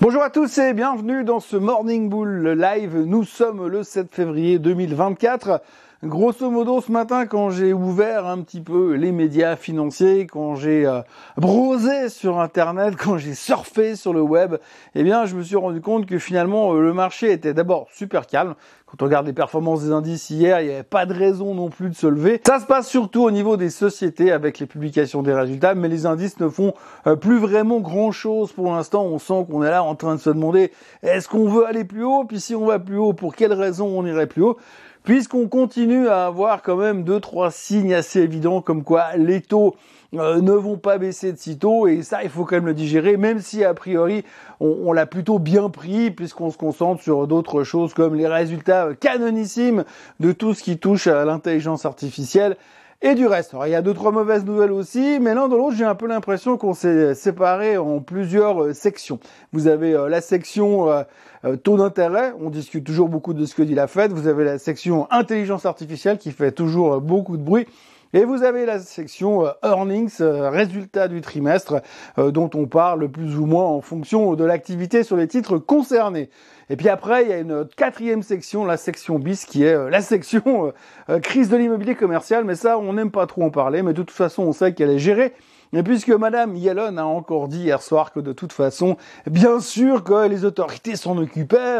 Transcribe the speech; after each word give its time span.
Bonjour 0.00 0.22
à 0.22 0.30
tous 0.30 0.56
et 0.56 0.72
bienvenue 0.72 1.22
dans 1.22 1.38
ce 1.38 1.54
Morning 1.54 2.08
Bull 2.08 2.48
Live. 2.58 2.96
Nous 2.96 3.24
sommes 3.24 3.66
le 3.68 3.82
7 3.82 4.12
février 4.12 4.58
2024. 4.58 5.60
Grosso 6.04 6.50
modo, 6.50 6.80
ce 6.80 6.90
matin, 6.90 7.26
quand 7.26 7.50
j'ai 7.50 7.72
ouvert 7.72 8.26
un 8.26 8.40
petit 8.40 8.60
peu 8.60 8.94
les 8.94 9.12
médias 9.12 9.54
financiers, 9.54 10.26
quand 10.26 10.56
j'ai 10.56 10.84
euh, 10.84 11.00
brosé 11.36 12.08
sur 12.08 12.40
Internet, 12.40 12.96
quand 12.98 13.18
j'ai 13.18 13.34
surfé 13.34 13.94
sur 13.94 14.12
le 14.12 14.20
web, 14.20 14.56
eh 14.96 15.04
bien, 15.04 15.26
je 15.26 15.36
me 15.36 15.44
suis 15.44 15.54
rendu 15.54 15.80
compte 15.80 16.06
que 16.06 16.18
finalement, 16.18 16.74
euh, 16.74 16.80
le 16.80 16.92
marché 16.92 17.30
était 17.30 17.54
d'abord 17.54 17.86
super 17.92 18.26
calme. 18.26 18.56
Quand 18.86 19.00
on 19.00 19.04
regarde 19.04 19.26
les 19.26 19.32
performances 19.32 19.84
des 19.84 19.92
indices 19.92 20.28
hier, 20.28 20.60
il 20.60 20.66
n'y 20.66 20.74
avait 20.74 20.82
pas 20.82 21.06
de 21.06 21.14
raison 21.14 21.54
non 21.54 21.70
plus 21.70 21.88
de 21.88 21.94
se 21.94 22.08
lever. 22.08 22.40
Ça 22.44 22.58
se 22.58 22.66
passe 22.66 22.88
surtout 22.88 23.22
au 23.22 23.30
niveau 23.30 23.56
des 23.56 23.70
sociétés 23.70 24.32
avec 24.32 24.58
les 24.58 24.66
publications 24.66 25.22
des 25.22 25.32
résultats, 25.32 25.76
mais 25.76 25.86
les 25.86 26.04
indices 26.04 26.40
ne 26.40 26.48
font 26.48 26.74
euh, 27.06 27.14
plus 27.14 27.38
vraiment 27.38 27.78
grand 27.78 28.10
chose 28.10 28.50
pour 28.50 28.72
l'instant. 28.72 29.04
On 29.04 29.20
sent 29.20 29.46
qu'on 29.48 29.62
est 29.62 29.70
là 29.70 29.84
en 29.84 29.94
train 29.94 30.16
de 30.16 30.20
se 30.20 30.30
demander 30.30 30.72
est-ce 31.04 31.28
qu'on 31.28 31.48
veut 31.48 31.64
aller 31.64 31.84
plus 31.84 32.02
haut? 32.02 32.24
Puis 32.24 32.40
si 32.40 32.56
on 32.56 32.66
va 32.66 32.80
plus 32.80 32.98
haut, 32.98 33.12
pour 33.12 33.36
quelles 33.36 33.52
raisons 33.52 33.86
on 33.86 34.04
irait 34.04 34.26
plus 34.26 34.42
haut? 34.42 34.58
Puisqu'on 35.04 35.48
continue 35.48 36.08
à 36.08 36.26
avoir 36.26 36.62
quand 36.62 36.76
même 36.76 37.04
deux 37.04 37.20
trois 37.20 37.50
signes 37.50 37.94
assez 37.94 38.20
évidents 38.20 38.60
comme 38.60 38.84
quoi 38.84 39.16
les 39.16 39.40
taux 39.40 39.74
euh, 40.14 40.40
ne 40.40 40.52
vont 40.52 40.76
pas 40.76 40.98
baisser 40.98 41.32
de 41.32 41.38
sitôt 41.38 41.86
et 41.86 42.02
ça 42.02 42.22
il 42.22 42.28
faut 42.28 42.44
quand 42.44 42.56
même 42.56 42.66
le 42.66 42.74
digérer 42.74 43.16
même 43.16 43.40
si 43.40 43.64
a 43.64 43.74
priori 43.74 44.24
on, 44.60 44.92
l'a 44.92 45.06
plutôt 45.06 45.38
bien 45.38 45.70
pris 45.70 46.10
puisqu'on 46.10 46.50
se 46.50 46.58
concentre 46.58 47.02
sur 47.02 47.26
d'autres 47.26 47.64
choses 47.64 47.94
comme 47.94 48.14
les 48.14 48.28
résultats 48.28 48.90
canonissimes 49.00 49.84
de 50.20 50.32
tout 50.32 50.54
ce 50.54 50.62
qui 50.62 50.78
touche 50.78 51.06
à 51.06 51.24
l'intelligence 51.24 51.86
artificielle 51.86 52.56
et 53.02 53.14
du 53.14 53.26
reste. 53.26 53.52
Alors, 53.52 53.66
il 53.66 53.70
y 53.70 53.74
a 53.74 53.82
deux 53.82 53.94
trois 53.94 54.12
mauvaises 54.12 54.44
nouvelles 54.44 54.70
aussi, 54.70 55.18
mais 55.20 55.34
l'un 55.34 55.48
dans 55.48 55.56
l'autre, 55.56 55.76
j'ai 55.76 55.84
un 55.84 55.96
peu 55.96 56.06
l'impression 56.06 56.56
qu'on 56.56 56.72
s'est 56.72 57.14
séparé 57.14 57.76
en 57.76 58.00
plusieurs 58.00 58.62
euh, 58.62 58.72
sections. 58.72 59.18
Vous 59.52 59.66
avez 59.66 59.92
euh, 59.92 60.08
la 60.08 60.20
section 60.20 60.88
euh, 60.88 61.56
taux 61.56 61.76
d'intérêt, 61.76 62.32
on 62.40 62.48
discute 62.48 62.84
toujours 62.84 63.08
beaucoup 63.08 63.34
de 63.34 63.44
ce 63.44 63.54
que 63.56 63.62
dit 63.62 63.74
la 63.74 63.88
Fed. 63.88 64.12
Vous 64.12 64.28
avez 64.28 64.44
la 64.44 64.58
section 64.58 65.08
intelligence 65.10 65.66
artificielle 65.66 66.18
qui 66.18 66.30
fait 66.30 66.52
toujours 66.52 67.00
beaucoup 67.00 67.36
de 67.36 67.42
bruit. 67.42 67.66
Et 68.14 68.24
vous 68.24 68.42
avez 68.42 68.66
la 68.66 68.78
section 68.78 69.46
earnings, 69.62 70.20
résultats 70.20 71.08
du 71.08 71.20
trimestre, 71.20 71.80
dont 72.18 72.50
on 72.54 72.66
parle 72.66 73.08
plus 73.08 73.38
ou 73.38 73.46
moins 73.46 73.64
en 73.64 73.80
fonction 73.80 74.34
de 74.34 74.44
l'activité 74.44 75.02
sur 75.02 75.16
les 75.16 75.28
titres 75.28 75.58
concernés. 75.58 76.28
Et 76.72 76.76
puis 76.76 76.88
après, 76.88 77.24
il 77.24 77.28
y 77.28 77.32
a 77.34 77.38
une 77.38 77.66
quatrième 77.76 78.22
section, 78.22 78.64
la 78.64 78.78
section 78.78 79.18
bis, 79.18 79.44
qui 79.44 79.64
est 79.64 79.74
euh, 79.74 79.90
la 79.90 80.00
section 80.00 80.68
euh, 80.68 80.70
euh, 81.10 81.20
crise 81.20 81.50
de 81.50 81.56
l'immobilier 81.58 81.94
commercial. 81.94 82.44
Mais 82.44 82.54
ça, 82.54 82.78
on 82.78 82.94
n'aime 82.94 83.10
pas 83.10 83.26
trop 83.26 83.42
en 83.42 83.50
parler. 83.50 83.82
Mais 83.82 83.92
de 83.92 84.02
toute 84.02 84.10
façon, 84.10 84.44
on 84.44 84.52
sait 84.52 84.72
qu'elle 84.72 84.88
est 84.88 84.98
gérée. 84.98 85.34
Et 85.74 85.82
puisque 85.82 86.08
Madame 86.08 86.56
Yellen 86.56 86.98
a 86.98 87.06
encore 87.06 87.48
dit 87.48 87.60
hier 87.60 87.82
soir 87.82 88.10
que 88.12 88.20
de 88.20 88.32
toute 88.32 88.54
façon, 88.54 88.96
bien 89.26 89.60
sûr 89.60 90.02
que 90.02 90.28
les 90.28 90.46
autorités 90.46 90.96
s'en 90.96 91.16
occupaient, 91.18 91.78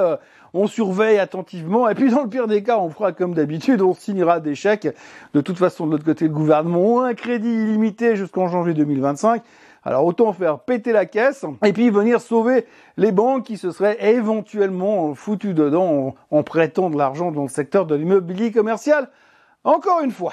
on 0.55 0.67
surveille 0.67 1.19
attentivement, 1.19 1.89
et 1.89 1.95
puis 1.95 2.11
dans 2.11 2.23
le 2.23 2.29
pire 2.29 2.47
des 2.47 2.63
cas, 2.63 2.79
on 2.79 2.91
fera 2.91 3.13
comme 3.13 3.35
d'habitude, 3.35 3.81
on 3.83 3.95
signera 3.95 4.41
des 4.41 4.55
chèques. 4.55 4.89
De 5.35 5.41
toute 5.41 5.59
façon, 5.59 5.87
de 5.87 5.93
l'autre 5.93 6.05
côté, 6.05 6.27
le 6.27 6.35
gouvernement 6.35 7.03
a 7.03 7.09
un 7.09 7.15
crédit 7.15 7.49
illimité 7.49 8.17
jusqu'en 8.17 8.49
janvier 8.49 8.75
2025. 8.75 9.43
Alors 9.85 10.05
autant 10.05 10.33
faire 10.33 10.61
péter 10.61 10.93
la 10.93 11.07
caisse 11.07 11.45
et 11.65 11.73
puis 11.73 11.91
venir 11.91 12.21
sauver 12.21 12.67
les 12.97 13.11
banques 13.11 13.45
qui 13.45 13.57
se 13.57 13.73
seraient 13.73 14.13
éventuellement 14.13 15.15
foutues 15.15 15.55
dedans 15.55 16.15
en, 16.31 16.37
en 16.37 16.43
prêtant 16.45 16.89
de 16.89 16.97
l'argent 16.97 17.33
dans 17.33 17.43
le 17.43 17.49
secteur 17.49 17.85
de 17.87 17.97
l'immobilier 17.97 18.53
commercial. 18.53 19.09
Encore 19.65 20.01
une 20.03 20.13
fois. 20.13 20.33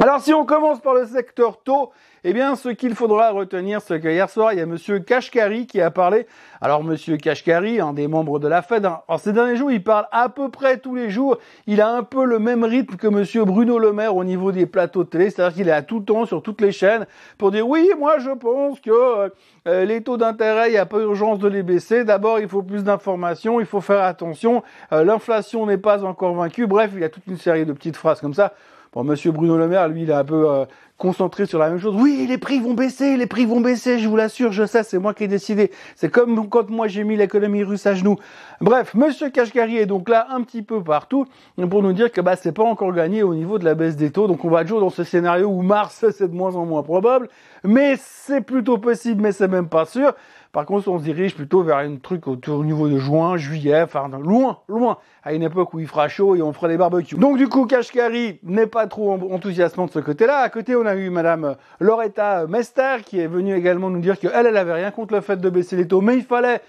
Alors 0.00 0.20
si 0.20 0.32
on 0.32 0.44
commence 0.44 0.78
par 0.78 0.94
le 0.94 1.06
secteur 1.06 1.60
taux, 1.60 1.90
eh 2.22 2.32
bien 2.32 2.54
ce 2.54 2.68
qu'il 2.68 2.94
faudra 2.94 3.32
retenir, 3.32 3.80
c'est 3.80 4.00
qu'hier 4.00 4.30
soir, 4.30 4.52
il 4.52 4.60
y 4.60 4.62
a 4.62 4.66
monsieur 4.66 5.00
Kashkari 5.00 5.66
qui 5.66 5.80
a 5.80 5.90
parlé. 5.90 6.28
Alors 6.60 6.84
monsieur 6.84 7.16
Kashkari, 7.16 7.80
un 7.80 7.94
des 7.94 8.06
membres 8.06 8.38
de 8.38 8.46
la 8.46 8.62
Fed, 8.62 8.86
hein, 8.86 9.00
en 9.08 9.18
ces 9.18 9.32
derniers 9.32 9.56
jours, 9.56 9.72
il 9.72 9.82
parle 9.82 10.06
à 10.12 10.28
peu 10.28 10.50
près 10.50 10.78
tous 10.78 10.94
les 10.94 11.10
jours. 11.10 11.38
Il 11.66 11.80
a 11.80 11.90
un 11.90 12.04
peu 12.04 12.24
le 12.24 12.38
même 12.38 12.62
rythme 12.62 12.94
que 12.94 13.08
monsieur 13.08 13.44
Bruno 13.44 13.80
Le 13.80 13.92
Maire 13.92 14.14
au 14.14 14.22
niveau 14.22 14.52
des 14.52 14.66
plateaux 14.66 15.02
de 15.02 15.08
télé, 15.08 15.30
c'est-à-dire 15.30 15.56
qu'il 15.56 15.68
est 15.68 15.72
à 15.72 15.82
tout 15.82 15.98
temps 15.98 16.26
sur 16.26 16.44
toutes 16.44 16.60
les 16.60 16.70
chaînes 16.70 17.04
pour 17.36 17.50
dire 17.50 17.68
oui, 17.68 17.90
moi 17.98 18.20
je 18.20 18.30
pense 18.30 18.78
que 18.78 19.32
euh, 19.66 19.84
les 19.84 20.00
taux 20.04 20.16
d'intérêt, 20.16 20.68
il 20.68 20.72
n'y 20.74 20.78
a 20.78 20.86
pas 20.86 21.00
urgence 21.00 21.40
de 21.40 21.48
les 21.48 21.64
baisser. 21.64 22.04
D'abord, 22.04 22.38
il 22.38 22.46
faut 22.46 22.62
plus 22.62 22.84
d'informations, 22.84 23.58
il 23.58 23.66
faut 23.66 23.80
faire 23.80 24.04
attention, 24.04 24.62
euh, 24.92 25.02
l'inflation 25.02 25.66
n'est 25.66 25.76
pas 25.76 26.04
encore 26.04 26.34
vaincue. 26.34 26.68
Bref, 26.68 26.92
il 26.94 27.00
y 27.00 27.04
a 27.04 27.08
toute 27.08 27.26
une 27.26 27.36
série 27.36 27.66
de 27.66 27.72
petites 27.72 27.96
phrases 27.96 28.20
comme 28.20 28.34
ça. 28.34 28.54
Bon, 28.98 29.04
Monsieur 29.04 29.30
Bruno 29.30 29.56
Le 29.56 29.68
Maire, 29.68 29.86
lui, 29.88 30.02
il 30.02 30.10
est 30.10 30.12
un 30.12 30.24
peu 30.24 30.50
euh, 30.50 30.64
concentré 30.96 31.46
sur 31.46 31.60
la 31.60 31.70
même 31.70 31.78
chose. 31.78 31.94
Oui, 31.96 32.26
les 32.28 32.36
prix 32.36 32.58
vont 32.58 32.74
baisser, 32.74 33.16
les 33.16 33.28
prix 33.28 33.46
vont 33.46 33.60
baisser, 33.60 34.00
je 34.00 34.08
vous 34.08 34.16
l'assure, 34.16 34.50
je 34.50 34.66
sais, 34.66 34.82
c'est 34.82 34.98
moi 34.98 35.14
qui 35.14 35.22
ai 35.22 35.28
décidé. 35.28 35.70
C'est 35.94 36.10
comme 36.10 36.48
quand 36.48 36.68
moi 36.68 36.88
j'ai 36.88 37.04
mis 37.04 37.14
l'économie 37.14 37.62
russe 37.62 37.86
à 37.86 37.94
genoux. 37.94 38.16
Bref, 38.60 38.94
Monsieur 38.94 39.30
Kashkari 39.30 39.76
est 39.76 39.86
donc 39.86 40.08
là 40.08 40.26
un 40.30 40.42
petit 40.42 40.62
peu 40.62 40.82
partout 40.82 41.26
pour 41.70 41.80
nous 41.80 41.92
dire 41.92 42.10
que 42.10 42.20
bah 42.20 42.34
c'est 42.34 42.50
pas 42.50 42.64
encore 42.64 42.92
gagné 42.92 43.22
au 43.22 43.36
niveau 43.36 43.60
de 43.60 43.64
la 43.64 43.76
baisse 43.76 43.94
des 43.94 44.10
taux. 44.10 44.26
Donc 44.26 44.44
on 44.44 44.50
va 44.50 44.64
toujours 44.64 44.80
dans 44.80 44.90
ce 44.90 45.04
scénario 45.04 45.46
où 45.46 45.62
Mars 45.62 46.04
c'est 46.10 46.26
de 46.26 46.34
moins 46.34 46.56
en 46.56 46.66
moins 46.66 46.82
probable, 46.82 47.28
mais 47.62 47.94
c'est 48.00 48.40
plutôt 48.40 48.78
possible, 48.78 49.22
mais 49.22 49.30
c'est 49.30 49.46
même 49.46 49.68
pas 49.68 49.84
sûr. 49.84 50.12
Par 50.58 50.66
contre, 50.66 50.88
on 50.88 50.98
se 50.98 51.04
dirige 51.04 51.36
plutôt 51.36 51.62
vers 51.62 51.76
un 51.76 51.98
truc 51.98 52.26
autour 52.26 52.58
au 52.58 52.64
niveau 52.64 52.88
de 52.88 52.98
juin, 52.98 53.36
juillet, 53.36 53.82
enfin 53.82 54.08
loin, 54.08 54.58
loin, 54.66 54.98
à 55.22 55.32
une 55.32 55.44
époque 55.44 55.72
où 55.72 55.78
il 55.78 55.86
fera 55.86 56.08
chaud 56.08 56.34
et 56.34 56.42
on 56.42 56.52
fera 56.52 56.66
des 56.66 56.76
barbecues. 56.76 57.14
Donc 57.14 57.36
du 57.36 57.46
coup, 57.46 57.64
Kashkari 57.64 58.40
n'est 58.42 58.66
pas 58.66 58.88
trop 58.88 59.12
enthousiasmant 59.32 59.86
de 59.86 59.92
ce 59.92 60.00
côté-là. 60.00 60.38
À 60.38 60.48
côté, 60.48 60.74
on 60.74 60.84
a 60.84 60.96
eu 60.96 61.10
Madame 61.10 61.54
Loretta 61.78 62.48
Mester 62.48 62.96
qui 63.06 63.20
est 63.20 63.28
venue 63.28 63.54
également 63.54 63.88
nous 63.88 64.00
dire 64.00 64.18
qu'elle, 64.18 64.46
elle 64.46 64.56
avait 64.56 64.72
rien 64.72 64.90
contre 64.90 65.14
le 65.14 65.20
fait 65.20 65.36
de 65.36 65.48
baisser 65.48 65.76
les 65.76 65.86
taux, 65.86 66.00
mais 66.00 66.16
il 66.16 66.24
fallait 66.24 66.60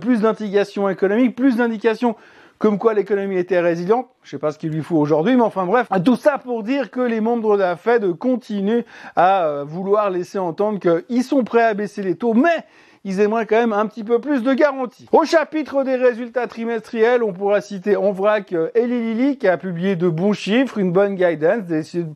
plus 0.00 0.22
d'indications 0.22 0.88
économiques, 0.88 1.36
plus 1.36 1.54
d'indications 1.54 2.16
comme 2.58 2.76
quoi 2.76 2.92
l'économie 2.92 3.36
était 3.36 3.60
résiliente. 3.60 4.08
Je 4.24 4.30
sais 4.30 4.38
pas 4.38 4.50
ce 4.50 4.58
qu'il 4.58 4.70
lui 4.70 4.82
faut 4.82 4.96
aujourd'hui, 4.96 5.36
mais 5.36 5.42
enfin 5.42 5.64
bref, 5.64 5.86
tout 6.04 6.16
ça 6.16 6.38
pour 6.38 6.64
dire 6.64 6.90
que 6.90 7.00
les 7.00 7.20
membres 7.20 7.56
de 7.56 7.62
la 7.62 7.76
Fed 7.76 8.14
continuent 8.14 8.82
à 9.14 9.44
euh, 9.44 9.64
vouloir 9.64 10.10
laisser 10.10 10.40
entendre 10.40 10.80
qu'ils 10.80 11.22
sont 11.22 11.44
prêts 11.44 11.62
à 11.62 11.74
baisser 11.74 12.02
les 12.02 12.16
taux, 12.16 12.34
mais 12.34 12.64
ils 13.04 13.20
aimeraient 13.20 13.46
quand 13.46 13.58
même 13.58 13.72
un 13.72 13.86
petit 13.86 14.04
peu 14.04 14.20
plus 14.20 14.42
de 14.42 14.52
garantie. 14.54 15.06
Au 15.12 15.24
chapitre 15.24 15.84
des 15.84 15.96
résultats 15.96 16.46
trimestriels, 16.46 17.22
on 17.22 17.32
pourra 17.32 17.60
citer 17.60 17.96
en 17.96 18.12
vrac 18.12 18.52
euh, 18.52 18.68
Eli 18.74 19.14
Lilly 19.14 19.38
qui 19.38 19.48
a 19.48 19.56
publié 19.56 19.96
de 19.96 20.08
bons 20.08 20.32
chiffres, 20.32 20.78
une 20.78 20.92
bonne 20.92 21.14
guidance, 21.14 21.62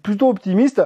plutôt 0.02 0.28
optimiste. 0.28 0.82